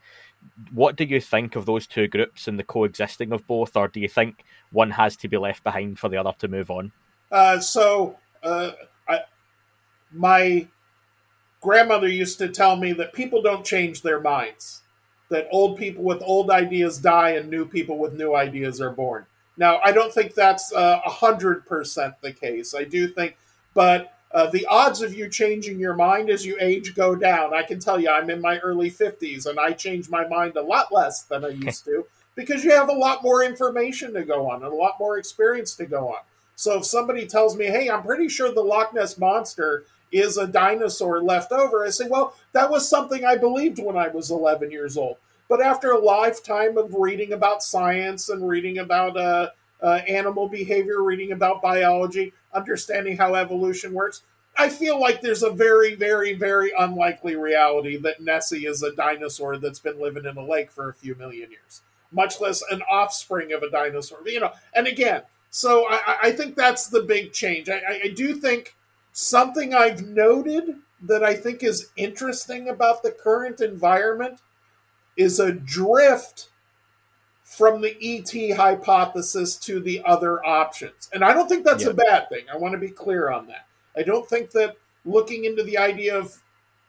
[0.72, 4.00] what do you think of those two groups and the coexisting of both, or do
[4.00, 6.92] you think one has to be left behind for the other to move on?
[7.30, 8.72] Uh, so, uh,
[9.08, 9.20] I,
[10.12, 10.66] my
[11.60, 14.82] grandmother used to tell me that people don't change their minds,
[15.30, 19.26] that old people with old ideas die and new people with new ideas are born.
[19.56, 22.74] Now, I don't think that's uh, a hundred percent the case.
[22.74, 23.36] I do think,
[23.74, 27.54] but uh, the odds of you changing your mind as you age go down.
[27.54, 30.62] I can tell you, I'm in my early 50s and I change my mind a
[30.62, 34.50] lot less than I used to because you have a lot more information to go
[34.50, 36.20] on and a lot more experience to go on.
[36.56, 40.46] So if somebody tells me, hey, I'm pretty sure the Loch Ness Monster is a
[40.46, 44.70] dinosaur left over, I say, well, that was something I believed when I was 11
[44.70, 45.16] years old.
[45.48, 49.50] But after a lifetime of reading about science and reading about uh,
[49.82, 54.22] uh, animal behavior, reading about biology, understanding how evolution works.
[54.56, 59.56] I feel like there's a very, very, very unlikely reality that Nessie is a dinosaur
[59.56, 63.52] that's been living in a lake for a few million years, much less an offspring
[63.52, 64.18] of a dinosaur.
[64.26, 67.68] You know, and again, so I, I think that's the big change.
[67.68, 68.74] I, I do think
[69.12, 74.40] something I've noted that I think is interesting about the current environment
[75.16, 76.48] is a drift
[77.48, 81.08] from the ET hypothesis to the other options.
[81.14, 82.44] And I don't think that's a bad thing.
[82.52, 83.66] I want to be clear on that.
[83.96, 86.42] I don't think that looking into the idea of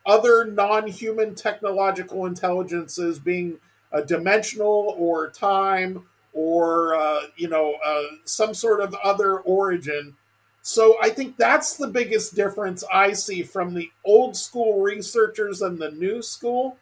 [0.05, 3.57] other non human technological intelligences being
[3.93, 10.17] a dimensional or time or, uh, you know, uh, some sort of other origin.
[10.61, 15.79] So I think that's the biggest difference I see from the old school researchers and
[15.79, 16.77] the new school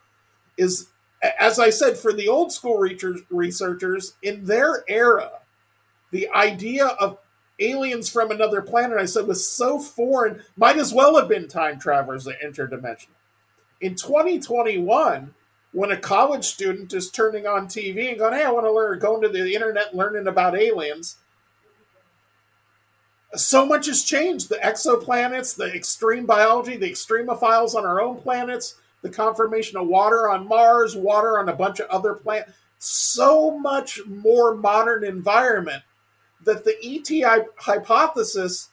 [0.58, 0.90] is
[1.39, 5.32] as I said, for the old school researchers in their era,
[6.12, 7.17] the idea of
[7.60, 11.80] aliens from another planet, I said, was so foreign, might as well have been time
[11.80, 13.08] travelers or interdimensional.
[13.82, 15.34] In 2021,
[15.71, 18.99] when a college student is turning on TV and going, hey, I want to learn,
[18.99, 21.17] going to the internet learning about aliens,
[23.36, 24.49] so much has changed.
[24.49, 28.75] The exoplanets, the extreme biology, the extremophiles on our own planets,
[29.08, 32.52] the confirmation of water on Mars, water on a bunch of other planets.
[32.80, 35.82] so much more modern environment
[36.43, 38.70] that the ET hypothesis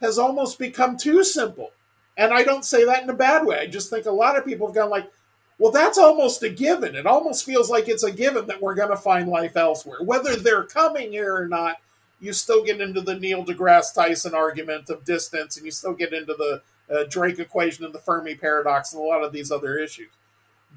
[0.00, 1.72] has almost become too simple.
[2.16, 3.58] And I don't say that in a bad way.
[3.58, 5.10] I just think a lot of people have gone like,
[5.58, 6.94] well, that's almost a given.
[6.94, 10.02] It almost feels like it's a given that we're going to find life elsewhere.
[10.02, 11.76] Whether they're coming here or not,
[12.20, 16.12] you still get into the Neil deGrasse Tyson argument of distance, and you still get
[16.12, 19.78] into the uh, Drake equation and the Fermi paradox and a lot of these other
[19.78, 20.10] issues.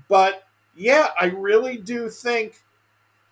[0.08, 0.44] But
[0.76, 2.62] yeah, I really do think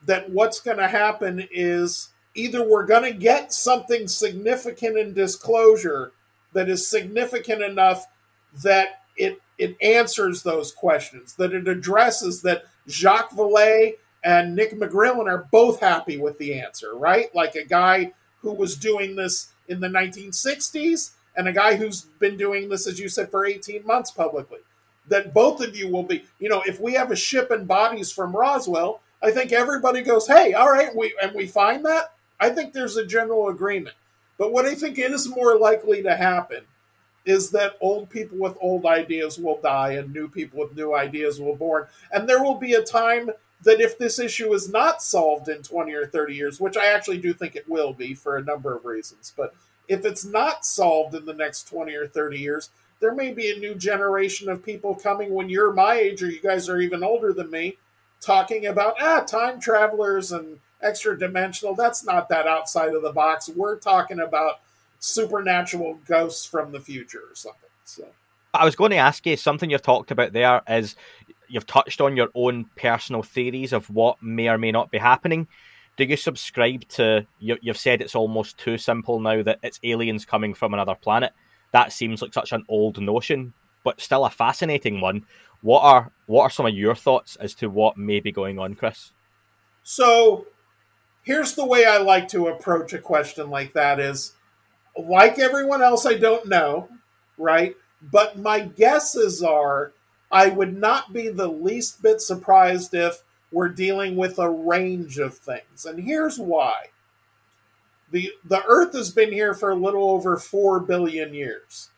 [0.05, 6.11] that what's going to happen is either we're going to get something significant in disclosure
[6.53, 8.05] that is significant enough
[8.63, 15.27] that it it answers those questions, that it addresses that Jacques Vallée and Nick McGrillen
[15.27, 17.33] are both happy with the answer, right?
[17.33, 18.11] Like a guy
[18.41, 22.99] who was doing this in the 1960s and a guy who's been doing this, as
[22.99, 24.59] you said, for 18 months publicly.
[25.07, 28.11] That both of you will be, you know, if we have a ship and bodies
[28.11, 32.13] from Roswell, I think everybody goes, hey, all right, we and we find that.
[32.39, 33.95] I think there's a general agreement.
[34.37, 36.63] But what I think is more likely to happen
[37.25, 41.39] is that old people with old ideas will die and new people with new ideas
[41.39, 41.87] will born.
[42.11, 43.31] And there will be a time
[43.63, 47.17] that if this issue is not solved in 20 or 30 years, which I actually
[47.17, 49.55] do think it will be for a number of reasons, but
[49.87, 52.69] if it's not solved in the next 20 or 30 years,
[52.99, 56.41] there may be a new generation of people coming when you're my age or you
[56.41, 57.77] guys are even older than me
[58.21, 63.49] talking about ah time travelers and extra dimensional that's not that outside of the box
[63.49, 64.61] we're talking about
[65.05, 67.69] supernatural ghosts from the future or something.
[67.83, 68.05] So
[68.53, 70.95] I was going to ask you something you've talked about there is
[71.47, 75.47] you've touched on your own personal theories of what may or may not be happening.
[75.97, 80.25] Do you subscribe to you, you've said it's almost too simple now that it's aliens
[80.25, 81.31] coming from another planet?
[81.71, 83.53] That seems like such an old notion,
[83.83, 85.25] but still a fascinating one.
[85.61, 88.75] What are what are some of your thoughts as to what may be going on,
[88.75, 89.11] Chris?
[89.83, 90.47] So
[91.23, 94.33] here's the way I like to approach a question like that is
[94.97, 96.89] like everyone else, I don't know,
[97.37, 97.75] right?
[98.01, 99.93] But my guesses are
[100.31, 105.37] I would not be the least bit surprised if we're dealing with a range of
[105.37, 105.85] things.
[105.85, 106.87] And here's why.
[108.11, 111.89] The, the Earth has been here for a little over 4 billion years.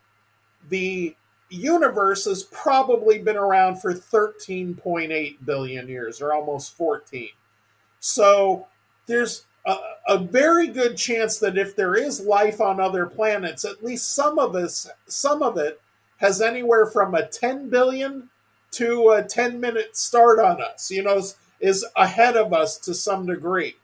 [0.69, 1.15] The
[1.49, 7.29] universe has probably been around for 13.8 billion years, or almost 14.
[7.99, 8.67] So
[9.05, 13.83] there's a, a, very good chance that if there is life on other planets, at
[13.83, 15.81] least some of us, some of it
[16.17, 18.29] has anywhere from a 10 billion
[18.71, 20.91] to a 10 minute start on us.
[20.91, 23.75] You know, is, is ahead of us to some degree.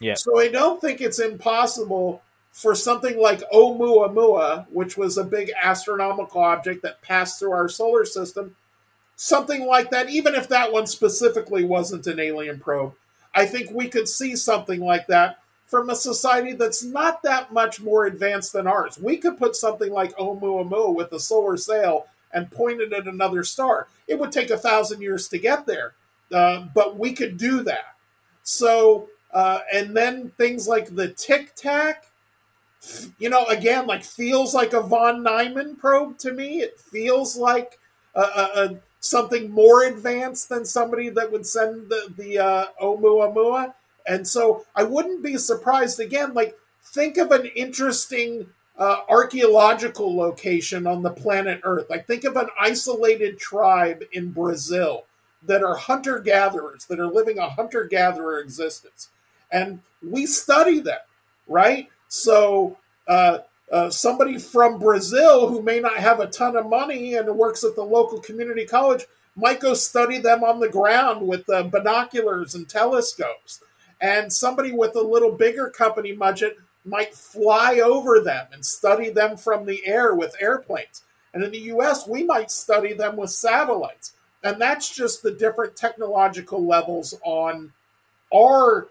[0.00, 0.14] Yeah.
[0.14, 2.22] So I don't think it's impossible
[2.52, 8.04] for something like Oumuamua, which was a big astronomical object that passed through our solar
[8.04, 8.56] system,
[9.16, 12.94] something like that, even if that one specifically wasn't an alien probe,
[13.34, 17.80] I think we could see something like that from a society that's not that much
[17.80, 18.98] more advanced than ours.
[18.98, 23.88] We could put something like Oumuamua with a solar sail and pointed at another star.
[24.06, 25.94] It would take a thousand years to get there,
[26.32, 27.96] uh, but we could do that.
[28.42, 32.06] So, uh, and then things like the Tic Tac,
[33.18, 36.60] you know, again, like feels like a von Neumann probe to me.
[36.60, 37.78] It feels like
[38.14, 43.74] a, a, a something more advanced than somebody that would send the the uh, Oumuamua.
[44.06, 46.32] And so I wouldn't be surprised again.
[46.34, 48.46] Like think of an interesting
[48.78, 51.90] uh, archaeological location on the planet Earth.
[51.90, 55.04] Like think of an isolated tribe in Brazil
[55.42, 59.08] that are hunter gatherers that are living a hunter gatherer existence,
[59.50, 61.00] and we study them,
[61.46, 61.88] right?
[62.08, 62.76] So.
[63.06, 63.38] Uh,
[63.70, 67.76] uh, somebody from Brazil who may not have a ton of money and works at
[67.76, 69.04] the local community college
[69.36, 73.62] might go study them on the ground with binoculars and telescopes.
[74.00, 79.36] And somebody with a little bigger company budget might fly over them and study them
[79.36, 81.02] from the air with airplanes.
[81.34, 84.12] And in the US, we might study them with satellites.
[84.42, 87.72] And that's just the different technological levels on
[88.34, 88.88] our,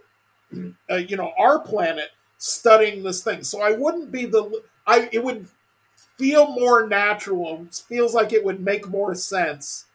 [0.89, 3.43] uh, you know, our planet studying this thing.
[3.43, 5.47] So I wouldn't be the I it would
[6.17, 7.65] feel more natural.
[7.67, 9.85] It feels like it would make more sense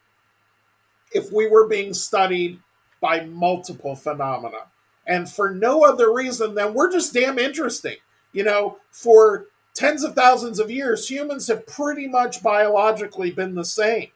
[1.13, 2.61] if we were being studied
[3.01, 4.67] by multiple phenomena.
[5.07, 7.97] And for no other reason than we're just damn interesting.
[8.33, 13.65] You know, for tens of thousands of years, humans have pretty much biologically been the
[13.65, 14.09] same.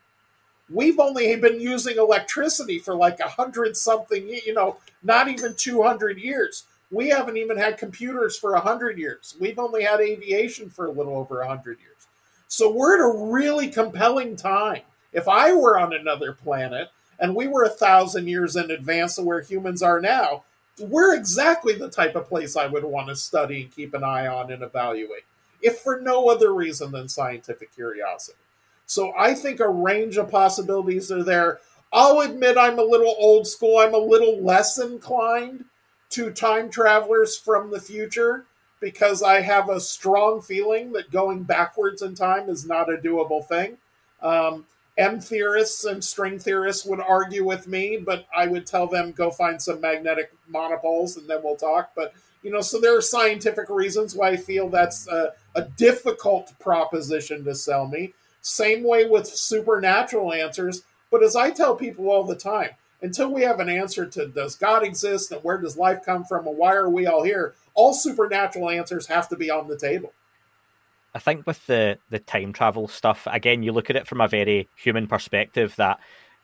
[0.71, 6.19] We've only been using electricity for like a hundred something, you know, not even 200
[6.19, 6.65] years.
[6.91, 9.37] We haven't even had computers for a 100 years.
[9.41, 12.07] We've only had aviation for a little over a 100 years.
[12.49, 14.83] So we're at a really compelling time.
[15.13, 19.25] If I were on another planet and we were a thousand years in advance of
[19.25, 20.45] where humans are now,
[20.79, 24.27] we're exactly the type of place I would want to study and keep an eye
[24.27, 25.25] on and evaluate,
[25.63, 28.39] if for no other reason than scientific curiosity.
[28.87, 31.61] So I think a range of possibilities are there.
[31.93, 33.79] I'll admit I'm a little old school.
[33.79, 35.65] I'm a little less inclined
[36.11, 38.45] to time travelers from the future
[38.81, 43.47] because I have a strong feeling that going backwards in time is not a doable
[43.47, 43.79] thing.
[44.21, 49.13] Um, M theorists and string theorists would argue with me, but I would tell them
[49.13, 51.91] go find some magnetic monopoles and then we'll talk.
[51.95, 56.53] But you know, so there are scientific reasons why I feel that's a, a difficult
[56.61, 58.15] proposition to sell me.
[58.41, 60.83] Same way with supernatural answers.
[61.11, 62.71] But as I tell people all the time,
[63.03, 66.47] until we have an answer to does God exist and where does life come from
[66.47, 70.13] and why are we all here, all supernatural answers have to be on the table.
[71.17, 74.29] I think with the the time travel stuff, again, you look at it from a
[74.29, 75.75] very human perspective.
[75.77, 75.99] That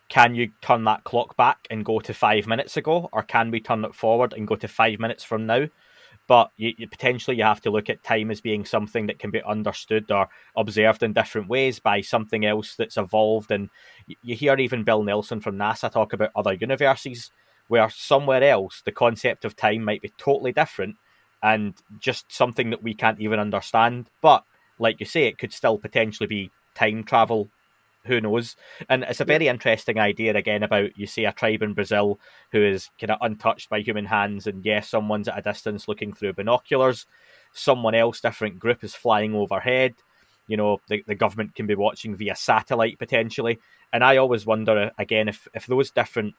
[0.09, 3.61] can you turn that clock back and go to five minutes ago, or can we
[3.61, 5.67] turn it forward and go to five minutes from now?
[6.27, 9.31] But you, you, potentially you have to look at time as being something that can
[9.31, 13.51] be understood or observed in different ways by something else that's evolved.
[13.51, 13.69] And
[14.23, 17.31] you hear even Bill Nelson from NASA talk about other universes
[17.69, 20.97] where somewhere else the concept of time might be totally different
[21.43, 24.09] and just something that we can't even understand.
[24.23, 24.45] But
[24.79, 27.49] like you say, it could still potentially be time travel.
[28.05, 28.57] Who knows?
[28.89, 32.19] And it's a very interesting idea again about you see a tribe in Brazil
[32.51, 36.13] who is kind of untouched by human hands, and yes, someone's at a distance looking
[36.13, 37.07] through binoculars.
[37.53, 39.95] Someone else, different group, is flying overhead.
[40.49, 43.61] You know, the, the government can be watching via satellite potentially.
[43.93, 46.35] And I always wonder uh, again if, if those different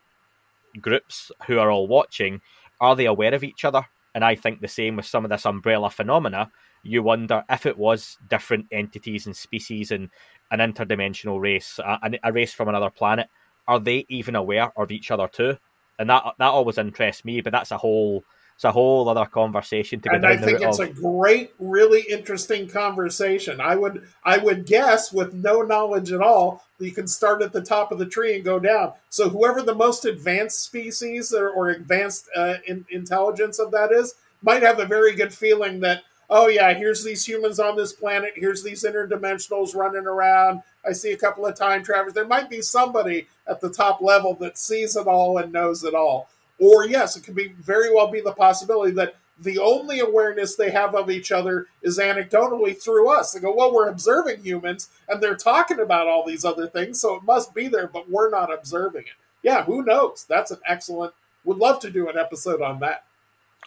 [0.82, 2.42] groups who are all watching
[2.82, 3.86] are they aware of each other?
[4.14, 6.52] And I think the same with some of this umbrella phenomena
[6.84, 10.10] you wonder if it was different entities and species and
[10.52, 13.28] an interdimensional race, a, a race from another planet,
[13.68, 15.58] are they even aware of each other too?
[15.98, 18.24] And that that always interests me, but that's a whole
[18.56, 20.90] it's a whole other conversation to and I think it's of.
[20.90, 23.60] a great, really interesting conversation.
[23.60, 27.62] I would I would guess with no knowledge at all, you can start at the
[27.62, 28.94] top of the tree and go down.
[29.10, 34.16] So whoever the most advanced species or, or advanced uh, in, intelligence of that is,
[34.42, 38.34] might have a very good feeling that oh yeah, here's these humans on this planet,
[38.36, 40.62] here's these interdimensionals running around.
[40.86, 42.14] I see a couple of time travelers.
[42.14, 45.94] There might be somebody at the top level that sees it all and knows it
[45.94, 46.30] all.
[46.60, 50.72] Or yes, it could be very well be the possibility that the only awareness they
[50.72, 53.32] have of each other is anecdotally through us.
[53.32, 57.16] They go, well, we're observing humans and they're talking about all these other things, so
[57.16, 59.14] it must be there, but we're not observing it.
[59.42, 60.26] Yeah, who knows?
[60.30, 61.14] That's an excellent.
[61.44, 63.04] Would love to do an episode on that.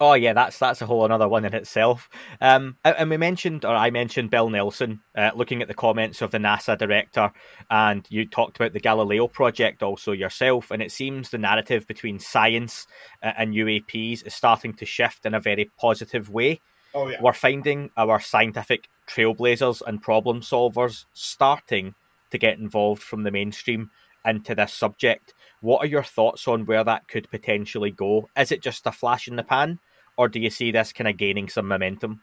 [0.00, 2.10] Oh yeah, that's that's a whole another one in itself.
[2.40, 5.00] Um, and we mentioned, or I mentioned, Bill Nelson.
[5.16, 7.32] Uh, looking at the comments of the NASA director,
[7.70, 12.18] and you talked about the Galileo project also yourself, and it seems the narrative between
[12.18, 12.86] science
[13.22, 16.60] uh, and UAPs is starting to shift in a very positive way.
[16.94, 21.94] Oh yeah, we're finding our scientific trailblazers and problem solvers starting
[22.30, 23.90] to get involved from the mainstream
[24.26, 25.32] into this subject.
[25.60, 28.28] What are your thoughts on where that could potentially go?
[28.36, 29.78] Is it just a flash in the pan,
[30.16, 32.20] or do you see this kind of gaining some momentum?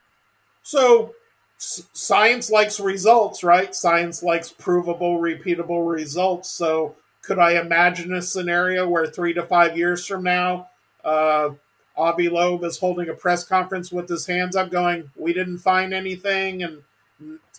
[0.63, 1.13] So,
[1.57, 3.73] s- science likes results, right?
[3.75, 6.49] Science likes provable, repeatable results.
[6.51, 10.69] So, could I imagine a scenario where three to five years from now,
[11.03, 11.51] uh,
[11.95, 15.93] Avi Loeb is holding a press conference with his hands up, going, "We didn't find
[15.93, 16.83] anything," and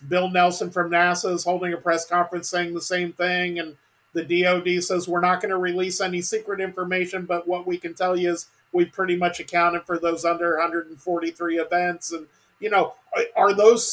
[0.08, 3.76] Bill Nelson from NASA is holding a press conference saying the same thing, and
[4.12, 7.94] the DoD says we're not going to release any secret information, but what we can
[7.94, 12.12] tell you is we pretty much accounted for those under 143 events.
[12.12, 12.26] And
[12.60, 12.94] you know,
[13.36, 13.88] are those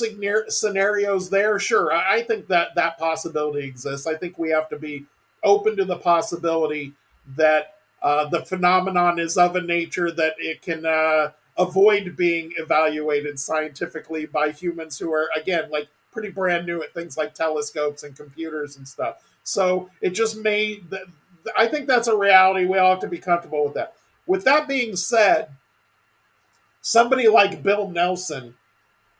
[0.49, 1.59] scenarios there?
[1.59, 4.07] Sure, I think that that possibility exists.
[4.07, 5.05] I think we have to be
[5.43, 6.93] open to the possibility
[7.35, 13.39] that uh, the phenomenon is of a nature that it can uh, avoid being evaluated
[13.39, 18.15] scientifically by humans who are, again, like pretty brand new at things like telescopes and
[18.15, 19.17] computers and stuff.
[19.43, 20.85] So it just made.
[21.57, 22.65] I think that's a reality.
[22.65, 23.95] We all have to be comfortable with that.
[24.31, 25.49] With that being said,
[26.79, 28.55] somebody like Bill Nelson,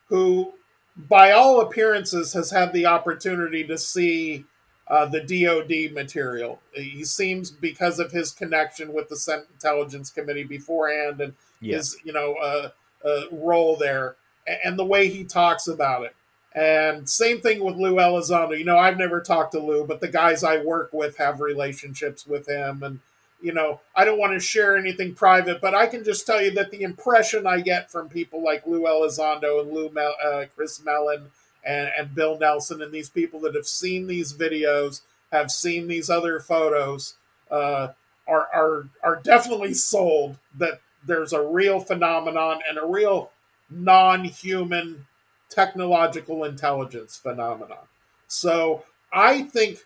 [0.08, 0.54] who
[0.96, 4.46] by all appearances has had the opportunity to see
[4.88, 6.62] uh, the DoD material.
[6.74, 11.76] He seems because of his connection with the Senate Intelligence Committee beforehand and yeah.
[11.76, 12.70] his you know uh,
[13.06, 14.16] uh, role there
[14.64, 16.16] and the way he talks about it.
[16.56, 18.58] And same thing with Lou Elizondo.
[18.58, 22.26] You know, I've never talked to Lou, but the guys I work with have relationships
[22.26, 22.82] with him.
[22.82, 23.02] And,
[23.42, 26.52] you know, I don't want to share anything private, but I can just tell you
[26.52, 30.84] that the impression I get from people like Lou Elizondo and Lou Mel- uh, Chris
[30.84, 31.32] Mellon
[31.66, 36.10] and, and Bill Nelson and these people that have seen these videos, have seen these
[36.10, 37.16] other photos,
[37.50, 37.90] uh,
[38.28, 43.32] are are are definitely sold that there's a real phenomenon and a real
[43.70, 45.08] non-human
[45.50, 47.86] technological intelligence phenomenon.
[48.28, 49.80] So I think,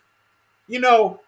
[0.68, 1.20] you know,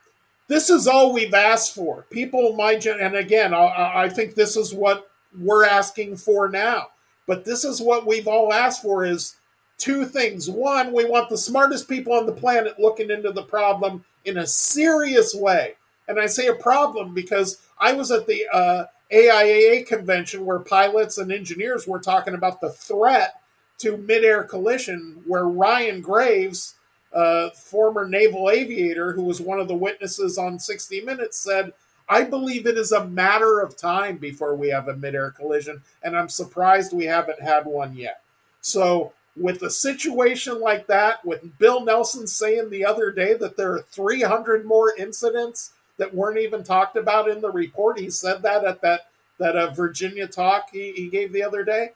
[0.49, 2.07] this is all we've asked for.
[2.11, 6.89] People, my gen, and again, I, I think this is what we're asking for now.
[7.27, 9.37] But this is what we've all asked for: is
[9.77, 10.51] two things.
[10.51, 14.47] One, we want the smartest people on the planet looking into the problem in a
[14.47, 15.75] serious way.
[16.09, 21.19] And I say a problem because I was at the uh, AIAA convention where pilots
[21.19, 23.41] and engineers were talking about the threat
[23.79, 26.75] to midair collision, where Ryan Graves,
[27.13, 31.73] uh, former naval aviator who was one of the witnesses on 60 Minutes, said,
[32.09, 36.17] I believe it is a matter of time before we have a midair collision, and
[36.17, 38.23] I'm surprised we haven't had one yet.
[38.61, 43.73] So, with a situation like that, with Bill Nelson saying the other day that there
[43.73, 48.65] are 300 more incidents that weren't even talked about in the report, he said that
[48.65, 51.91] at that that uh, Virginia talk he, he gave the other day.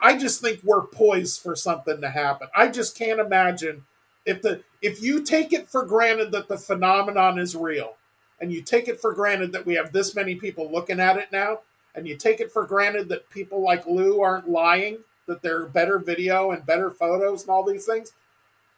[0.00, 2.48] I just think we're poised for something to happen.
[2.56, 3.84] I just can't imagine
[4.24, 7.96] if the if you take it for granted that the phenomenon is real,
[8.40, 11.30] and you take it for granted that we have this many people looking at it
[11.32, 11.60] now,
[11.94, 15.66] and you take it for granted that people like Lou aren't lying, that there are
[15.66, 18.12] better video and better photos and all these things,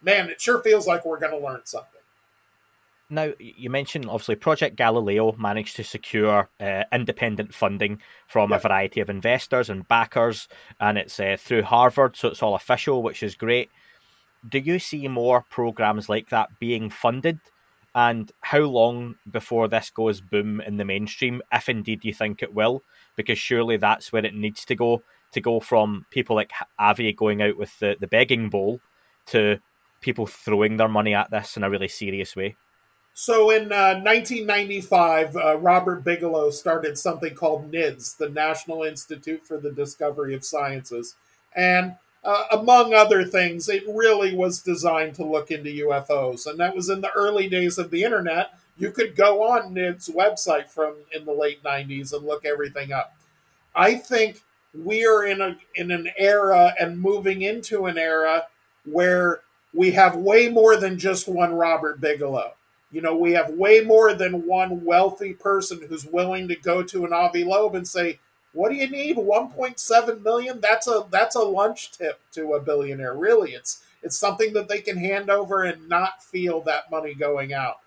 [0.03, 1.91] man, it sure feels like we're going to learn something.
[3.09, 8.59] Now, you mentioned obviously Project Galileo managed to secure uh, independent funding from yep.
[8.59, 10.49] a variety of investors and backers,
[10.81, 13.71] and it's uh, through Harvard, so it's all official, which is great.
[14.49, 17.41] Do you see more programs like that being funded?
[17.95, 22.55] And how long before this goes boom in the mainstream, if indeed you think it
[22.55, 22.83] will?
[23.17, 27.43] Because surely that's where it needs to go to go from people like Avi going
[27.43, 28.81] out with the, the begging bowl
[29.27, 29.59] to
[30.01, 32.57] people throwing their money at this in a really serious way.
[33.15, 39.59] So in uh, 1995, uh, Robert Bigelow started something called NIDS, the National Institute for
[39.59, 41.17] the Discovery of Sciences.
[41.55, 41.97] And
[42.27, 46.47] uh, among other things, it really was designed to look into UFOs.
[46.47, 48.59] And that was in the early days of the internet.
[48.77, 53.17] You could go on NIDS website from in the late 90s and look everything up.
[53.75, 54.43] I think
[54.75, 58.45] we are in a in an era and moving into an era
[58.85, 59.41] where
[59.73, 62.53] we have way more than just one Robert Bigelow
[62.97, 67.05] you know, we have way more than one wealthy person who's willing to go to
[67.05, 68.21] an Avi Loeb and say,
[68.57, 69.17] "What do you need?
[69.17, 70.61] 1.7 million?
[70.61, 73.15] That's a that's a lunch tip to a billionaire.
[73.15, 77.53] Really, it's it's something that they can hand over and not feel that money going
[77.53, 77.81] out."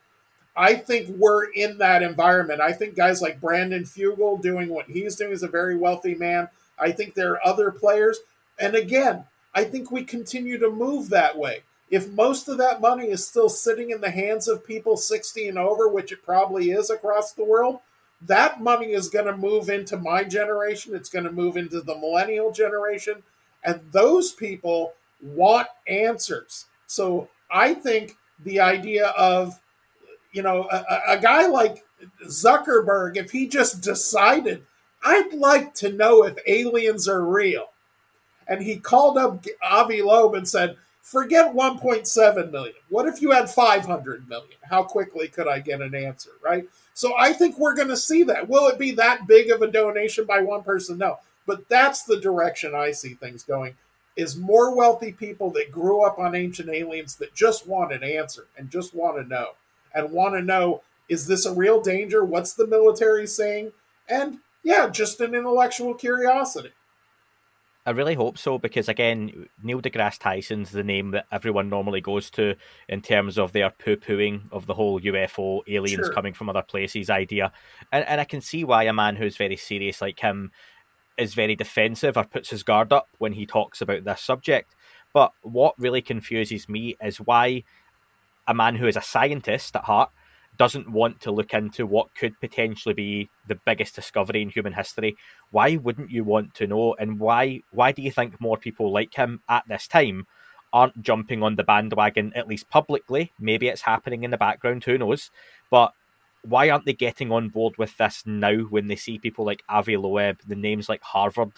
[0.55, 2.61] I think we're in that environment.
[2.61, 6.49] I think guys like Brandon Fugal doing what he's doing is a very wealthy man.
[6.77, 8.19] I think there are other players,
[8.57, 13.07] and again, I think we continue to move that way if most of that money
[13.07, 16.89] is still sitting in the hands of people 60 and over, which it probably is
[16.89, 17.79] across the world,
[18.21, 20.93] that money is going to move into my generation.
[20.95, 23.23] It's going to move into the millennial generation.
[23.63, 26.65] And those people want answers.
[26.87, 29.59] So I think the idea of,
[30.31, 31.83] you know, a, a guy like
[32.25, 34.65] Zuckerberg, if he just decided,
[35.03, 37.69] I'd like to know if aliens are real.
[38.47, 40.77] And he called up Avi Loeb and said,
[41.09, 42.75] Forget 1.7 million.
[42.89, 44.57] What if you had 500 million?
[44.61, 46.65] How quickly could I get an answer, right?
[46.93, 48.47] So I think we're going to see that.
[48.47, 50.99] Will it be that big of a donation by one person?
[50.99, 51.17] No.
[51.47, 53.73] But that's the direction I see things going
[54.15, 58.45] is more wealthy people that grew up on ancient aliens that just want an answer
[58.55, 59.53] and just want to know
[59.95, 62.23] and want to know is this a real danger?
[62.23, 63.71] What's the military saying?
[64.07, 66.69] And yeah, just an intellectual curiosity.
[67.85, 72.29] I really hope so because again, Neil deGrasse Tyson's the name that everyone normally goes
[72.31, 72.55] to
[72.87, 76.13] in terms of their poo pooing of the whole UFO aliens sure.
[76.13, 77.51] coming from other places idea,
[77.91, 80.51] and and I can see why a man who's very serious like him
[81.17, 84.75] is very defensive or puts his guard up when he talks about this subject.
[85.13, 87.63] But what really confuses me is why
[88.47, 90.11] a man who is a scientist at heart
[90.59, 95.15] doesn't want to look into what could potentially be the biggest discovery in human history,
[95.51, 96.95] why wouldn't you want to know?
[96.99, 100.27] And why why do you think more people like him at this time
[100.73, 103.31] aren't jumping on the bandwagon at least publicly?
[103.39, 105.31] Maybe it's happening in the background, who knows?
[105.71, 105.93] But
[106.43, 109.95] why aren't they getting on board with this now when they see people like Avi
[109.95, 111.53] Loeb, the names like Harvard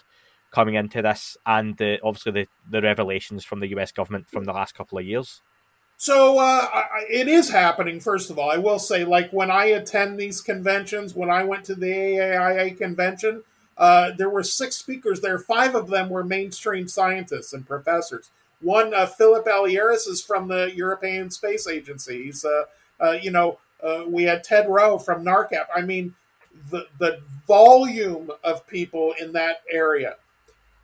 [0.52, 4.52] coming into this, and the, obviously the, the revelations from the US government from the
[4.52, 5.42] last couple of years?
[6.02, 6.66] So uh,
[7.08, 8.00] it is happening.
[8.00, 11.64] First of all, I will say, like when I attend these conventions, when I went
[11.66, 13.44] to the AIAA convention,
[13.78, 15.38] uh, there were six speakers there.
[15.38, 18.30] Five of them were mainstream scientists and professors.
[18.60, 22.24] One, uh, Philip Ailleris, is from the European Space Agency.
[22.24, 22.64] He's, uh,
[23.00, 25.66] uh, you know, Uh, we had Ted Roe from NARCAP.
[25.74, 26.14] I mean,
[26.70, 30.14] the the volume of people in that area.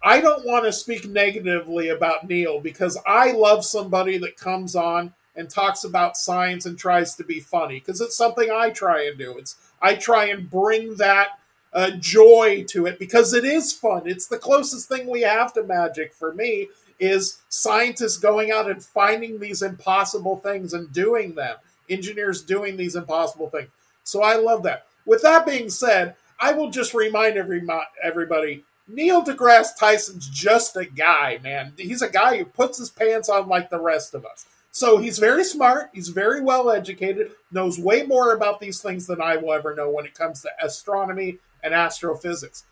[0.03, 5.15] I don't want to speak negatively about Neil because I love somebody that comes on
[5.35, 9.19] and talks about science and tries to be funny because it's something I try and
[9.19, 9.37] do.
[9.39, 11.39] It's I try and bring that
[11.73, 14.03] uh, joy to it because it is fun.
[14.07, 16.69] It's the closest thing we have to magic for me
[16.99, 21.57] is scientists going out and finding these impossible things and doing them.
[21.89, 23.69] Engineers doing these impossible things.
[24.03, 24.87] So I love that.
[25.07, 27.67] With that being said, I will just remind every
[28.03, 31.75] everybody Neil deGrasse Tyson's just a guy, man.
[31.77, 34.47] He's a guy who puts his pants on like the rest of us.
[34.71, 39.21] So he's very smart, he's very well educated, knows way more about these things than
[39.21, 42.65] I will ever know when it comes to astronomy and astrophysics.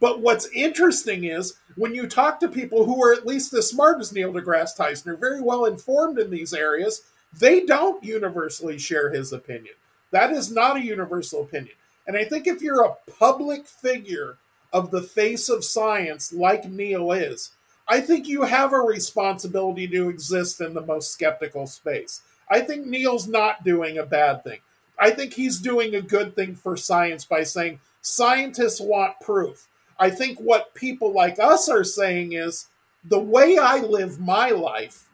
[0.00, 4.00] But what's interesting is when you talk to people who are at least as smart
[4.00, 7.02] as Neil deGrasse Tyson, are very well informed in these areas,
[7.38, 9.74] they don't universally share his opinion.
[10.12, 11.74] That is not a universal opinion.
[12.06, 14.38] And I think if you're a public figure
[14.72, 17.50] of the face of science like Neil is,
[17.86, 22.20] I think you have a responsibility to exist in the most skeptical space.
[22.50, 24.60] I think Neil's not doing a bad thing.
[24.98, 29.68] I think he's doing a good thing for science by saying scientists want proof.
[29.98, 32.66] I think what people like us are saying is
[33.04, 35.08] the way I live my life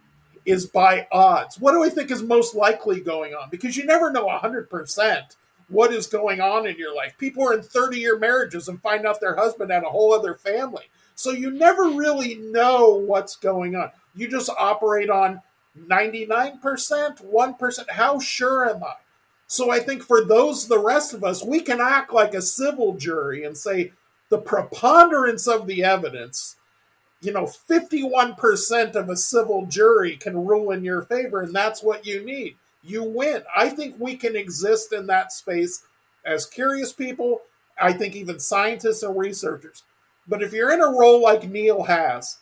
[0.44, 1.58] is by odds.
[1.58, 3.50] What do I think is most likely going on?
[3.50, 5.36] Because you never know 100%
[5.68, 7.16] what is going on in your life.
[7.18, 10.34] People are in 30 year marriages and find out their husband had a whole other
[10.34, 10.84] family.
[11.14, 13.90] So you never really know what's going on.
[14.14, 15.40] You just operate on
[15.78, 17.90] 99%, 1%.
[17.90, 18.94] How sure am I?
[19.46, 22.96] So I think for those, the rest of us, we can act like a civil
[22.96, 23.92] jury and say
[24.28, 26.56] the preponderance of the evidence,
[27.20, 32.06] you know, 51% of a civil jury can rule in your favor, and that's what
[32.06, 32.56] you need.
[32.84, 33.42] You win.
[33.56, 35.82] I think we can exist in that space
[36.24, 37.42] as curious people.
[37.80, 39.82] I think even scientists and researchers.
[40.28, 42.38] But if you're in a role like Neil has,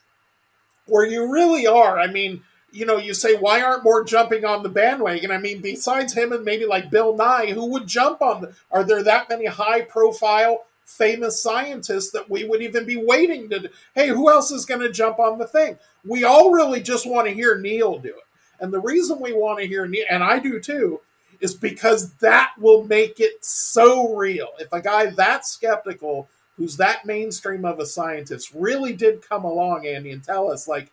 [0.86, 4.62] where you really are, I mean, you know, you say, why aren't more jumping on
[4.62, 5.30] the bandwagon?
[5.30, 8.82] I mean, besides him and maybe like Bill Nye, who would jump on the, are
[8.82, 14.08] there that many high profile, famous scientists that we would even be waiting to, hey,
[14.08, 15.78] who else is going to jump on the thing?
[16.04, 18.24] We all really just want to hear Neil do it.
[18.62, 21.00] And the reason we want to hear and I do too,
[21.40, 24.50] is because that will make it so real.
[24.60, 29.86] If a guy that skeptical, who's that mainstream of a scientist, really did come along,
[29.86, 30.92] Andy, and tell us, like,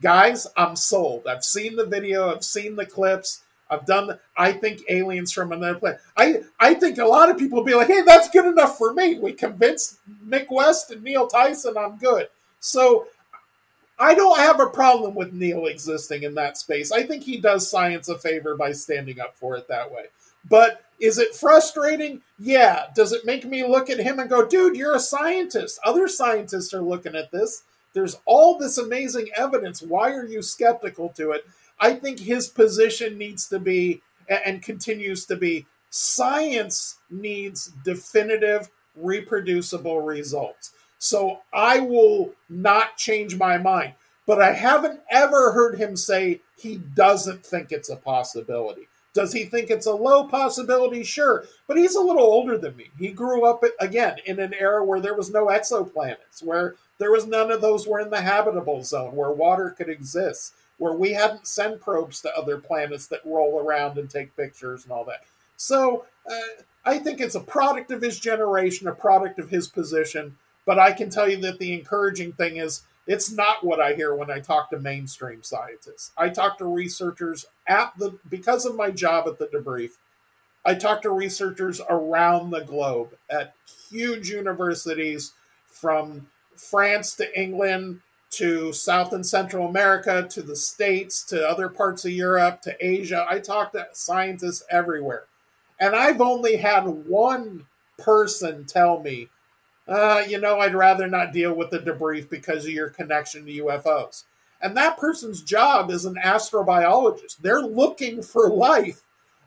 [0.00, 1.26] guys, I'm sold.
[1.26, 3.42] I've seen the video, I've seen the clips.
[3.68, 4.18] I've done.
[4.36, 6.00] I think aliens from another planet.
[6.14, 8.92] I I think a lot of people will be like, "Hey, that's good enough for
[8.92, 9.96] me." We convinced
[10.28, 11.78] Mick West and Neil Tyson.
[11.78, 12.28] I'm good.
[12.60, 13.06] So
[13.98, 16.90] I don't have a problem with Neil existing in that space.
[16.90, 20.06] I think he does science a favor by standing up for it that way.
[20.48, 22.22] But is it frustrating?
[22.38, 22.86] Yeah.
[22.94, 25.78] Does it make me look at him and go, dude, you're a scientist?
[25.84, 27.62] Other scientists are looking at this.
[27.92, 29.82] There's all this amazing evidence.
[29.82, 31.44] Why are you skeptical to it?
[31.78, 40.00] I think his position needs to be and continues to be science needs definitive, reproducible
[40.00, 40.72] results.
[41.02, 43.94] So I will not change my mind.
[44.24, 48.86] But I haven't ever heard him say he doesn't think it's a possibility.
[49.12, 51.02] Does he think it's a low possibility?
[51.02, 51.44] Sure.
[51.66, 52.90] But he's a little older than me.
[52.96, 57.26] He grew up, again, in an era where there was no exoplanets, where there was
[57.26, 61.48] none of those were in the habitable zone where water could exist, where we hadn't
[61.48, 65.24] sent probes to other planets that roll around and take pictures and all that.
[65.56, 70.36] So uh, I think it's a product of his generation, a product of his position.
[70.64, 74.14] But I can tell you that the encouraging thing is it's not what I hear
[74.14, 76.12] when I talk to mainstream scientists.
[76.16, 79.92] I talk to researchers at the because of my job at the debrief.
[80.64, 83.54] I talk to researchers around the globe at
[83.90, 85.32] huge universities
[85.66, 88.00] from France to England
[88.30, 93.26] to South and Central America to the States to other parts of Europe to Asia.
[93.28, 95.24] I talk to scientists everywhere.
[95.78, 97.66] And I've only had one
[97.98, 99.28] person tell me,
[99.88, 103.52] uh, you know, I'd rather not deal with the debrief because of your connection to
[103.64, 104.24] UFOs.
[104.60, 107.38] And that person's job is an astrobiologist.
[107.38, 109.02] They're looking for life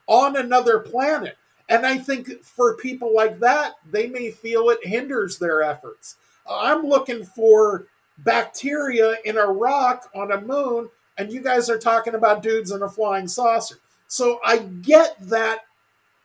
[0.07, 1.37] on another planet.
[1.69, 6.17] And I think for people like that, they may feel it hinders their efforts.
[6.47, 7.87] I'm looking for
[8.19, 12.83] bacteria in a rock on a moon, and you guys are talking about dudes in
[12.83, 13.77] a flying saucer.
[14.07, 15.61] So I get that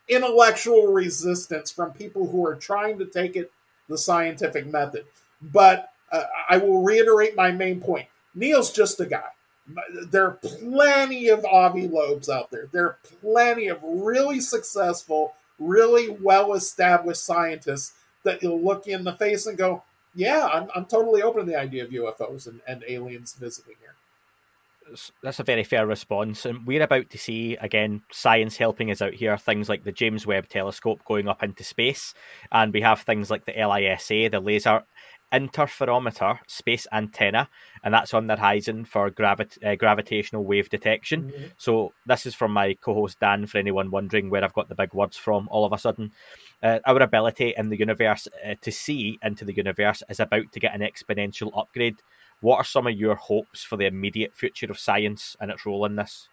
[0.09, 3.51] intellectual resistance from people who are trying to take it
[3.91, 5.05] the scientific method.
[5.43, 9.29] But uh, I will reiterate my main point Neil's just a guy.
[10.11, 12.69] There are plenty of Avi Loebs out there.
[12.73, 17.93] There are plenty of really successful, really well established scientists
[18.25, 19.83] that you'll look in the face and go,
[20.15, 23.95] yeah, I'm, I'm totally open to the idea of UFOs and, and aliens visiting here
[25.23, 26.47] that's a very fair response.
[26.47, 29.37] And we're about to see again science helping us out here.
[29.37, 32.15] Things like the James Webb Telescope going up into space,
[32.53, 34.83] and we have things like the LISA, the Laser
[35.33, 37.49] Interferometer Space Antenna,
[37.85, 41.31] and that's on the horizon for gravi- uh, gravitational wave detection.
[41.31, 41.45] Mm-hmm.
[41.57, 43.47] So this is from my co-host Dan.
[43.47, 46.13] For anyone wondering where I've got the big words from, all of a sudden.
[46.63, 50.61] Uh, our ability in the universe uh, to see into the universe is about to
[50.61, 52.03] get an exponential upgrade
[52.41, 55.85] what are some of your hopes for the immediate future of science and its role
[55.85, 56.29] in this?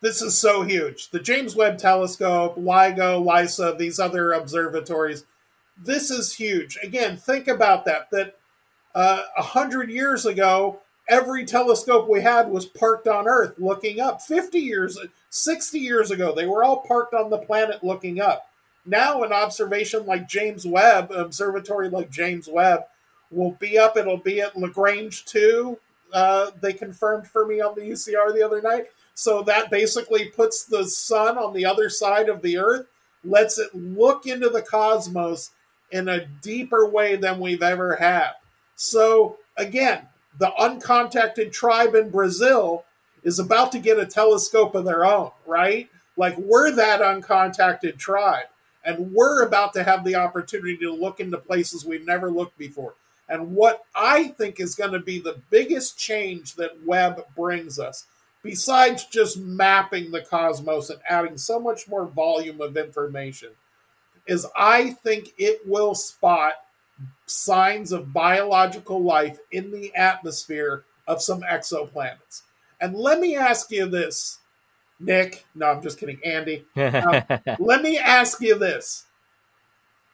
[0.00, 1.10] This is so huge.
[1.10, 5.24] The James Webb Telescope, LIGO, LISA, these other observatories,
[5.82, 6.78] this is huge.
[6.82, 8.10] Again, think about that.
[8.10, 8.36] That
[8.94, 14.00] uh, a uh, hundred years ago, every telescope we had was parked on Earth looking
[14.00, 14.22] up.
[14.22, 14.98] 50 years,
[15.28, 18.46] 60 years ago, they were all parked on the planet looking up.
[18.86, 22.84] Now, an observation like James Webb, an observatory like James Webb,
[23.30, 23.96] will be up.
[23.96, 25.78] It'll be at Lagrange 2.
[26.12, 28.86] Uh, they confirmed for me on the UCR the other night.
[29.14, 32.86] So that basically puts the sun on the other side of the Earth,
[33.24, 35.50] lets it look into the cosmos
[35.92, 38.32] in a deeper way than we've ever had.
[38.76, 40.08] So again,
[40.38, 42.84] the uncontacted tribe in Brazil
[43.22, 45.88] is about to get a telescope of their own, right?
[46.16, 48.46] Like we're that uncontacted tribe,
[48.84, 52.94] and we're about to have the opportunity to look into places we've never looked before.
[53.30, 58.06] And what I think is going to be the biggest change that Webb brings us,
[58.42, 63.50] besides just mapping the cosmos and adding so much more volume of information,
[64.26, 66.54] is I think it will spot
[67.26, 72.42] signs of biological life in the atmosphere of some exoplanets.
[72.80, 74.38] And let me ask you this,
[74.98, 75.44] Nick.
[75.54, 76.64] No, I'm just kidding, Andy.
[76.76, 77.22] Um,
[77.60, 79.04] let me ask you this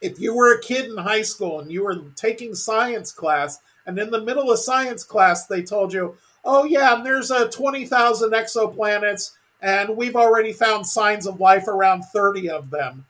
[0.01, 3.99] if you were a kid in high school and you were taking science class, and
[3.99, 7.51] in the middle of science class they told you, "Oh yeah, and there's a uh,
[7.51, 13.07] twenty thousand exoplanets, and we've already found signs of life around thirty of them,"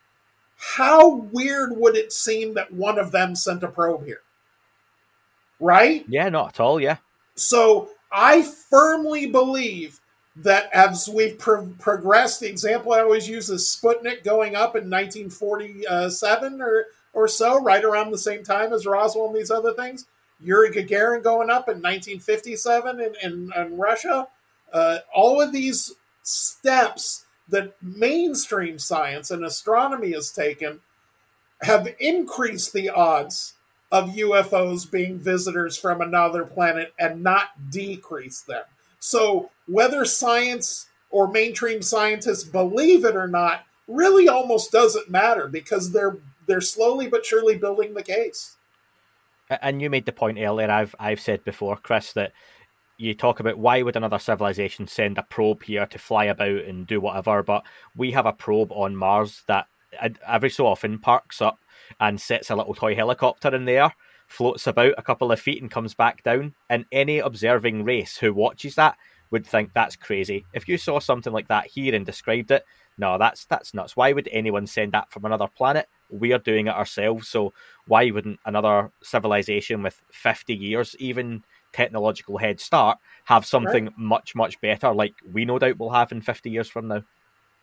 [0.57, 4.21] how weird would it seem that one of them sent a probe here?
[5.59, 6.05] Right?
[6.07, 6.79] Yeah, not at all.
[6.79, 6.97] Yeah.
[7.35, 9.99] So I firmly believe
[10.43, 14.89] that as we've pro- progressed, the example I always use is Sputnik going up in
[14.89, 20.05] 1947 or, or so, right around the same time as Roswell and these other things.
[20.39, 24.27] Yuri Gagarin going up in 1957 in, in, in Russia.
[24.71, 30.81] Uh, all of these steps that mainstream science and astronomy has taken
[31.61, 33.53] have increased the odds
[33.91, 38.65] of UFOs being visitors from another planet and not decreased them.
[39.07, 45.93] So whether science or mainstream scientists believe it or not really almost doesn't matter because
[45.93, 48.57] they're they're slowly but surely building the case.
[49.61, 50.69] And you made the point earlier.
[50.69, 52.33] I've I've said before, Chris, that
[52.97, 56.85] you talk about why would another civilization send a probe here to fly about and
[56.85, 57.63] do whatever, but
[57.95, 59.67] we have a probe on Mars that
[60.27, 61.59] every so often parks up
[62.01, 63.93] and sets a little toy helicopter in there
[64.27, 66.53] floats about a couple of feet and comes back down.
[66.69, 68.97] And any observing race who watches that
[69.31, 70.45] would think that's crazy.
[70.53, 72.65] If you saw something like that here and described it,
[72.97, 73.95] no, that's that's nuts.
[73.95, 75.87] Why would anyone send that from another planet?
[76.09, 77.27] We are doing it ourselves.
[77.27, 77.53] So
[77.85, 83.97] why wouldn't another civilization with fifty years, even technological head start, have something right.
[83.97, 87.03] much much better, like we no doubt will have in fifty years from now?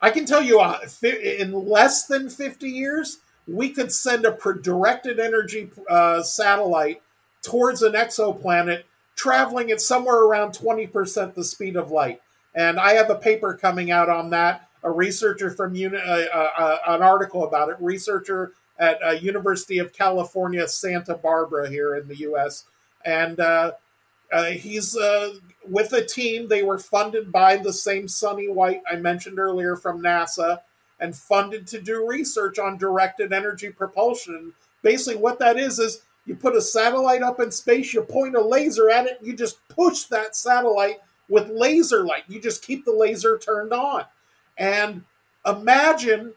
[0.01, 5.20] I can tell you, uh, in less than fifty years, we could send a directed
[5.20, 7.03] energy uh, satellite
[7.42, 8.84] towards an exoplanet
[9.16, 12.20] traveling at somewhere around 20% the speed of light.
[12.55, 14.68] And I have a paper coming out on that.
[14.82, 17.76] A researcher from uh, uh, uh, an article about it.
[17.80, 22.64] Researcher at uh, University of California, Santa Barbara, here in the U.S.
[23.05, 23.72] And uh,
[24.30, 24.97] uh, he's
[25.66, 26.49] with a team.
[26.49, 30.61] They were funded by the same Sonny White I mentioned earlier from NASA
[31.01, 34.53] and funded to do research on directed energy propulsion.
[34.82, 38.40] Basically, what that is is you put a satellite up in space, you point a
[38.40, 42.24] laser at it, you just push that satellite with laser light.
[42.28, 44.05] You just keep the laser turned on.
[44.57, 45.05] And
[45.47, 46.32] imagine,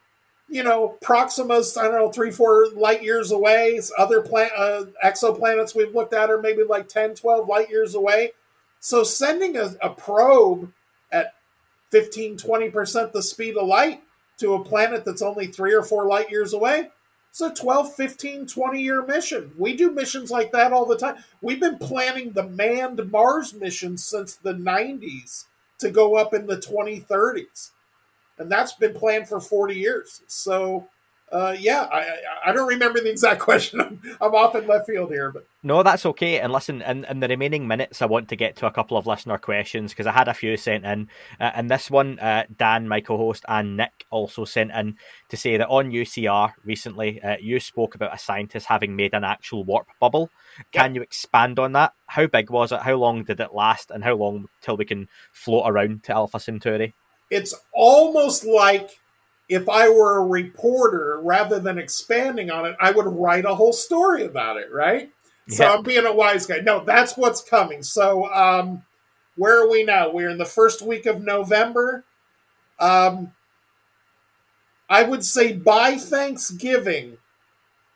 [0.49, 3.79] you know, Proxima's, I don't know, three, four light years away.
[3.97, 8.31] Other plan- uh, exoplanets we've looked at are maybe like 10, 12 light years away.
[8.79, 10.71] So sending a, a probe
[11.11, 11.33] at
[11.91, 14.03] 15, 20% the speed of light
[14.38, 16.89] to a planet that's only three or four light years away,
[17.29, 19.51] It's a 12, 15, 20 year mission.
[19.57, 21.17] We do missions like that all the time.
[21.41, 25.45] We've been planning the manned Mars mission since the 90s
[25.79, 27.71] to go up in the 2030s.
[28.39, 30.21] And that's been planned for 40 years.
[30.27, 30.88] So
[31.32, 32.05] uh, yeah, I,
[32.45, 33.82] I don't remember the exact question.
[33.82, 36.39] I'm, I'm off in left field here, but no, that's okay.
[36.39, 39.05] And listen, in, in the remaining minutes, I want to get to a couple of
[39.05, 41.09] listener questions because I had a few sent in.
[41.39, 44.95] Uh, and this one, uh, Dan, my co-host, and Nick also sent in
[45.28, 49.25] to say that on UCR recently, uh, you spoke about a scientist having made an
[49.25, 50.30] actual warp bubble.
[50.71, 51.93] Can you expand on that?
[52.05, 52.82] How big was it?
[52.82, 53.91] How long did it last?
[53.91, 56.93] And how long till we can float around to Alpha Centauri?
[57.30, 58.91] It's almost like
[59.49, 63.73] if I were a reporter, rather than expanding on it, I would write a whole
[63.73, 65.09] story about it, right?
[65.47, 65.55] Yeah.
[65.55, 66.59] So I'm being a wise guy.
[66.59, 67.81] No, that's what's coming.
[67.81, 68.83] So um,
[69.37, 70.11] where are we now?
[70.11, 72.03] We're in the first week of November.
[72.79, 73.33] Um,
[74.89, 77.17] I would say by Thanksgiving,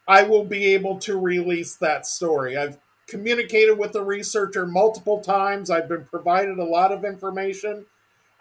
[0.07, 2.57] I will be able to release that story.
[2.57, 2.77] I've
[3.07, 5.69] communicated with the researcher multiple times.
[5.69, 7.85] I've been provided a lot of information.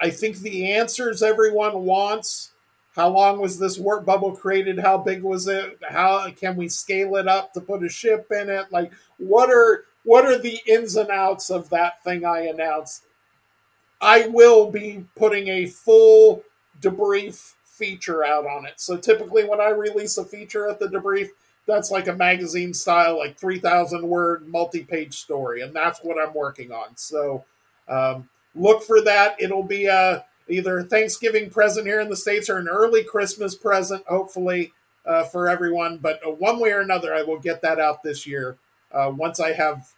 [0.01, 2.53] I think the answers everyone wants
[2.97, 4.79] how long was this warp bubble created?
[4.79, 5.79] How big was it?
[5.89, 8.67] How can we scale it up to put a ship in it?
[8.71, 13.05] Like what are what are the ins and outs of that thing I announced?
[14.01, 16.43] I will be putting a full
[16.81, 18.81] debrief feature out on it.
[18.81, 21.29] So typically when I release a feature at the debrief,
[21.67, 25.61] that's like a magazine style, like 3,000 word multi page story.
[25.61, 26.97] And that's what I'm working on.
[26.97, 27.45] So
[27.89, 29.37] um, look for that.
[29.39, 33.55] It'll be a either a Thanksgiving present here in the States or an early Christmas
[33.55, 34.73] present, hopefully,
[35.07, 35.99] uh, for everyone.
[35.99, 38.59] But uh, one way or another, I will get that out this year
[38.93, 39.93] uh, once I have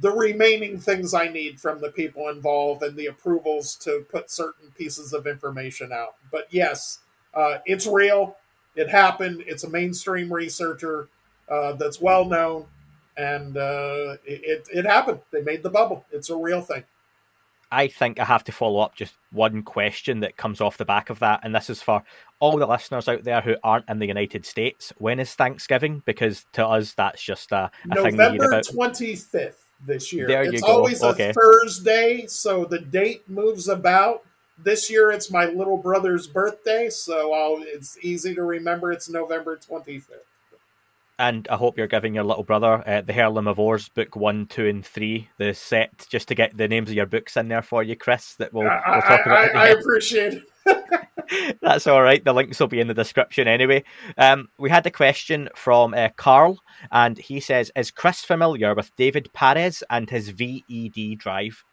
[0.00, 4.70] the remaining things I need from the people involved and the approvals to put certain
[4.76, 6.14] pieces of information out.
[6.30, 7.00] But yes,
[7.34, 8.36] uh, it's real.
[8.74, 9.44] It happened.
[9.46, 11.08] It's a mainstream researcher
[11.48, 12.66] uh, that's well known,
[13.18, 15.20] and uh, it, it happened.
[15.30, 16.06] They made the bubble.
[16.10, 16.84] It's a real thing.
[17.72, 21.08] I think I have to follow up just one question that comes off the back
[21.10, 22.02] of that, and this is for
[22.38, 24.92] all the listeners out there who aren't in the United States.
[24.98, 26.02] When is Thanksgiving?
[26.04, 30.28] Because to us, that's just a, a November twenty fifth this year.
[30.28, 30.66] There it's you go.
[30.66, 31.30] always okay.
[31.30, 34.22] a Thursday, so the date moves about.
[34.58, 38.92] This year, it's my little brother's birthday, so I'll, it's easy to remember.
[38.92, 40.26] It's November twenty fifth
[41.18, 44.46] and I hope you're giving your little brother uh, the Heirloom of Ors book one,
[44.46, 47.62] two, and three, the set, just to get the names of your books in there
[47.62, 48.34] for you, Chris.
[48.34, 49.56] That we'll, I, we'll talk about.
[49.56, 50.44] I, I appreciate it.
[51.60, 52.24] That's all right.
[52.24, 53.84] The links will be in the description anyway.
[54.18, 56.58] Um, we had a question from uh, Carl,
[56.90, 61.64] and he says, "Is Chris familiar with David Perez and his VED drive?"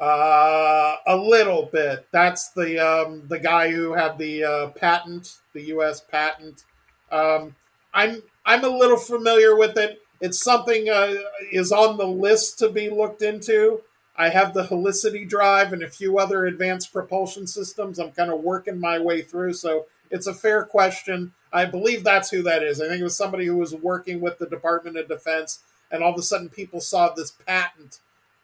[0.00, 2.06] Uh, a little bit.
[2.12, 6.00] That's the um, the guy who had the uh, patent, the U.S.
[6.00, 6.64] patent.
[7.10, 7.54] Um,
[7.94, 10.02] I'm I'm a little familiar with it.
[10.20, 11.14] It's something uh,
[11.50, 13.80] is on the list to be looked into.
[14.16, 17.98] I have the Helicity drive and a few other advanced propulsion systems.
[17.98, 21.32] I'm kind of working my way through, so it's a fair question.
[21.52, 22.80] I believe that's who that is.
[22.80, 26.12] I think it was somebody who was working with the Department of Defense, and all
[26.12, 27.98] of a sudden people saw this patent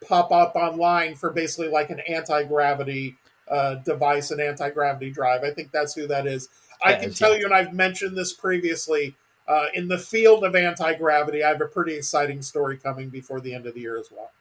[0.05, 3.17] pop up online for basically like an anti gravity
[3.49, 5.43] uh, device, an anti gravity drive.
[5.43, 6.49] I think that's who that is.
[6.83, 9.15] I can tell you, and I've mentioned this previously
[9.51, 13.41] uh, in the field of anti gravity, I have a pretty exciting story coming before
[13.41, 14.31] the end of the year as well.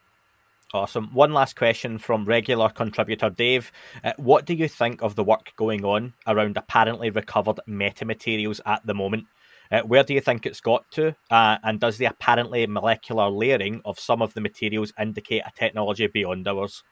[0.72, 1.12] Awesome.
[1.12, 3.72] One last question from regular contributor Dave.
[4.04, 8.86] Uh, what do you think of the work going on around apparently recovered metamaterials at
[8.86, 9.26] the moment?
[9.72, 11.16] Uh, where do you think it's got to?
[11.28, 16.06] Uh, and does the apparently molecular layering of some of the materials indicate a technology
[16.06, 16.84] beyond ours?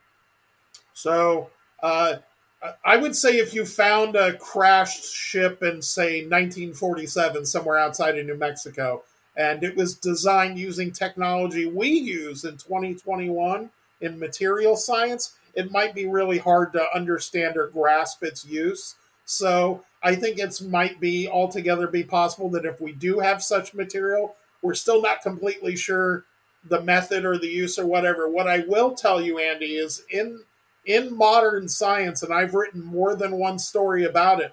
[0.92, 1.50] So,
[1.80, 2.16] uh,
[2.84, 8.26] I would say if you found a crashed ship in, say, 1947 somewhere outside of
[8.26, 9.04] New Mexico,
[9.36, 15.94] and it was designed using technology we use in 2021 in material science, it might
[15.94, 18.96] be really hard to understand or grasp its use.
[19.24, 23.74] So I think it might be altogether be possible that if we do have such
[23.74, 26.24] material, we're still not completely sure
[26.64, 28.28] the method or the use or whatever.
[28.28, 30.40] What I will tell you, Andy, is in
[30.88, 34.52] in modern science, and I've written more than one story about it,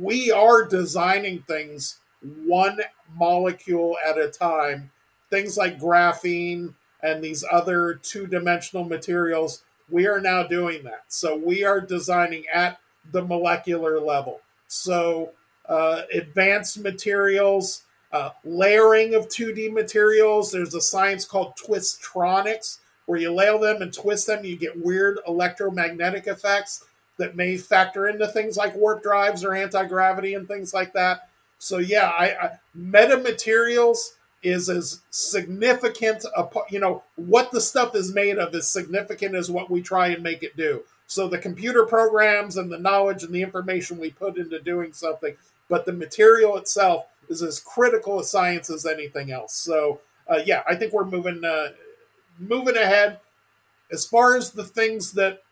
[0.00, 1.98] we are designing things
[2.44, 2.80] one
[3.14, 4.90] molecule at a time.
[5.30, 11.04] Things like graphene and these other two dimensional materials, we are now doing that.
[11.08, 12.80] So we are designing at
[13.12, 14.40] the molecular level.
[14.68, 15.32] So
[15.68, 20.50] uh, advanced materials, uh, layering of 2D materials.
[20.50, 25.18] There's a science called twistronics, where you layer them and twist them, you get weird
[25.26, 26.84] electromagnetic effects
[27.18, 31.28] that may factor into things like warp drives or anti gravity and things like that.
[31.58, 34.10] So yeah, I, I metamaterials
[34.42, 39.50] is as significant a you know what the stuff is made of is significant as
[39.50, 40.82] what we try and make it do.
[41.06, 45.36] So the computer programs and the knowledge and the information we put into doing something,
[45.68, 49.54] but the material itself is as critical a science as anything else.
[49.54, 51.68] So uh, yeah, I think we're moving uh,
[52.38, 53.20] moving ahead.
[53.90, 55.42] As far as the things that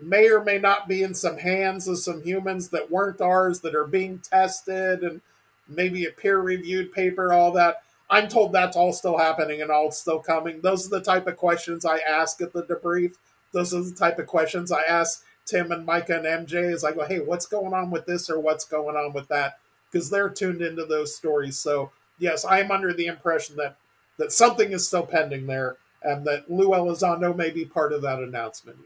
[0.00, 3.74] may or may not be in some hands of some humans that weren't ours that
[3.74, 5.20] are being tested and
[5.68, 7.82] maybe a peer reviewed paper, all that.
[8.10, 10.60] I'm told that's all still happening and all still coming.
[10.60, 13.14] Those are the type of questions I ask at the debrief.
[13.52, 16.92] Those are the type of questions I ask Tim and Micah and MJ as I
[16.92, 19.58] go, hey, what's going on with this or what's going on with that?
[19.90, 21.58] Because they're tuned into those stories.
[21.58, 23.76] So yes, I'm under the impression that
[24.18, 28.18] that something is still pending there and that Lou Elizondo may be part of that
[28.18, 28.78] announcement.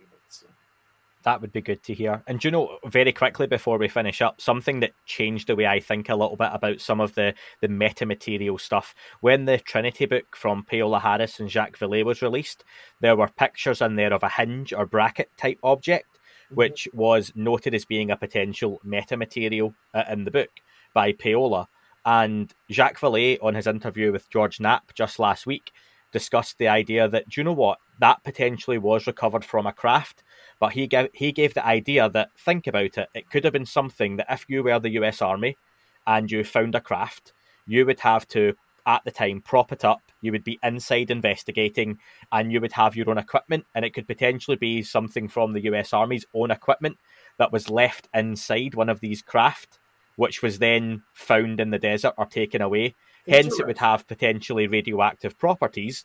[1.27, 2.23] That would be good to hear.
[2.29, 5.67] And do you know, very quickly before we finish up, something that changed the way
[5.67, 8.95] I think a little bit about some of the, the metamaterial stuff.
[9.23, 12.63] When the Trinity book from Paola Harris and Jacques Vallée was released,
[13.01, 16.55] there were pictures in there of a hinge or bracket type object, mm-hmm.
[16.55, 20.51] which was noted as being a potential metamaterial uh, in the book
[20.95, 21.67] by Paola.
[22.05, 25.73] And Jacques Vallée, on his interview with George Knapp just last week,
[26.13, 27.79] discussed the idea that, do you know what?
[28.01, 30.23] That potentially was recovered from a craft
[30.59, 33.67] but he gave he gave the idea that think about it, it could have been
[33.67, 35.21] something that if you were the U.S.
[35.21, 35.57] Army
[36.07, 37.33] and you found a craft,
[37.67, 38.55] you would have to
[38.87, 40.01] at the time prop it up.
[40.23, 41.99] You would be inside investigating,
[42.33, 45.65] and you would have your own equipment, and it could potentially be something from the
[45.65, 45.93] U.S.
[45.93, 46.99] Army's own equipment
[47.39, 49.79] that was left inside one of these craft,
[50.15, 52.95] which was then found in the desert or taken away.
[53.29, 56.05] Hence, it would have potentially radioactive properties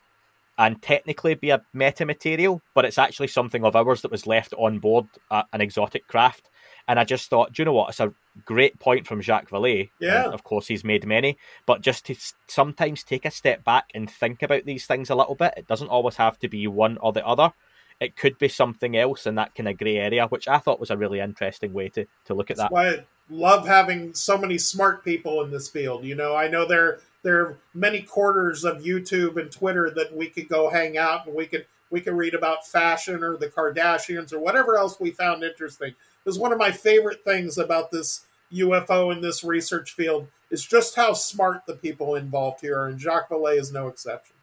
[0.58, 4.78] and technically be a metamaterial, but it's actually something of ours that was left on
[4.78, 6.50] board an exotic craft.
[6.88, 7.90] And I just thought, do you know what?
[7.90, 8.12] It's a
[8.44, 9.90] great point from Jacques Vallée.
[10.00, 10.24] Yeah.
[10.24, 12.16] And of course, he's made many, but just to
[12.48, 15.54] sometimes take a step back and think about these things a little bit.
[15.56, 17.52] It doesn't always have to be one or the other.
[18.00, 20.90] It could be something else in that kind of grey area, which I thought was
[20.90, 22.74] a really interesting way to, to look at That's that.
[22.74, 26.04] Why I love having so many smart people in this field.
[26.04, 30.28] You know, I know there there are many quarters of YouTube and Twitter that we
[30.28, 34.32] could go hang out and we could we could read about fashion or the Kardashians
[34.32, 35.90] or whatever else we found interesting.
[35.90, 40.64] It was one of my favorite things about this UFO and this research field is
[40.64, 44.36] just how smart the people involved here are, and Jacques Vallée is no exception.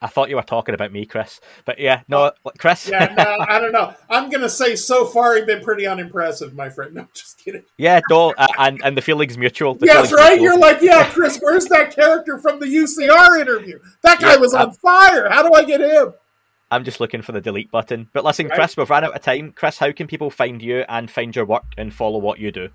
[0.00, 1.40] I thought you were talking about me, Chris.
[1.64, 2.88] But yeah, no, Chris.
[2.88, 3.94] yeah, no, I don't know.
[4.08, 6.94] I'm gonna say so far you've been pretty unimpressive, my friend.
[6.94, 7.62] No, just kidding.
[7.76, 9.74] Yeah, no, uh, and and the feeling's mutual.
[9.74, 10.38] The yes, right.
[10.38, 10.44] Mutual.
[10.44, 11.38] You're like, yeah, Chris.
[11.40, 13.78] Where's that character from the UCR interview?
[14.02, 15.28] That guy yeah, was I'm, on fire.
[15.30, 16.14] How do I get him?
[16.70, 18.08] I'm just looking for the delete button.
[18.12, 18.56] But listen, right.
[18.56, 19.52] Chris, we've run out of time.
[19.52, 22.70] Chris, how can people find you and find your work and follow what you do?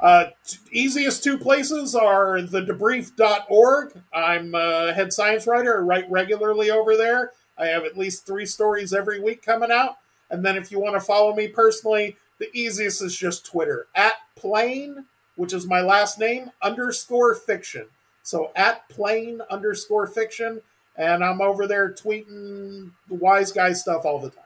[0.00, 4.02] Uh, t- easiest two places are thedebrief.org.
[4.12, 5.78] I'm a head science writer.
[5.78, 7.32] I write regularly over there.
[7.58, 9.96] I have at least three stories every week coming out.
[10.30, 14.14] And then if you want to follow me personally, the easiest is just Twitter at
[14.36, 15.04] plain,
[15.36, 17.86] which is my last name, underscore fiction.
[18.22, 20.62] So at plain underscore fiction.
[20.96, 24.44] And I'm over there tweeting the wise guy stuff all the time.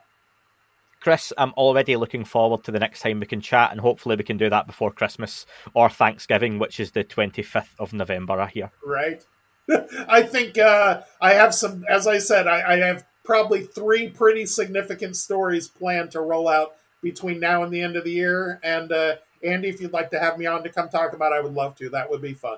[1.05, 4.23] Chris, I'm already looking forward to the next time we can chat, and hopefully we
[4.23, 5.45] can do that before Christmas
[5.75, 8.41] or Thanksgiving, which is the 25th of November.
[8.41, 8.71] I hear.
[8.83, 9.23] Right.
[10.07, 14.47] I think uh, I have some, as I said, I, I have probably three pretty
[14.47, 18.59] significant stories planned to roll out between now and the end of the year.
[18.63, 21.39] And uh, Andy, if you'd like to have me on to come talk about, I
[21.39, 21.89] would love to.
[21.91, 22.57] That would be fun.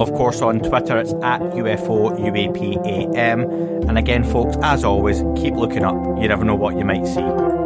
[0.00, 3.88] of course, on Twitter, it's at UFO UAPAM.
[3.88, 5.94] And again, folks, as always, keep looking up.
[6.20, 7.57] You never know what you might see.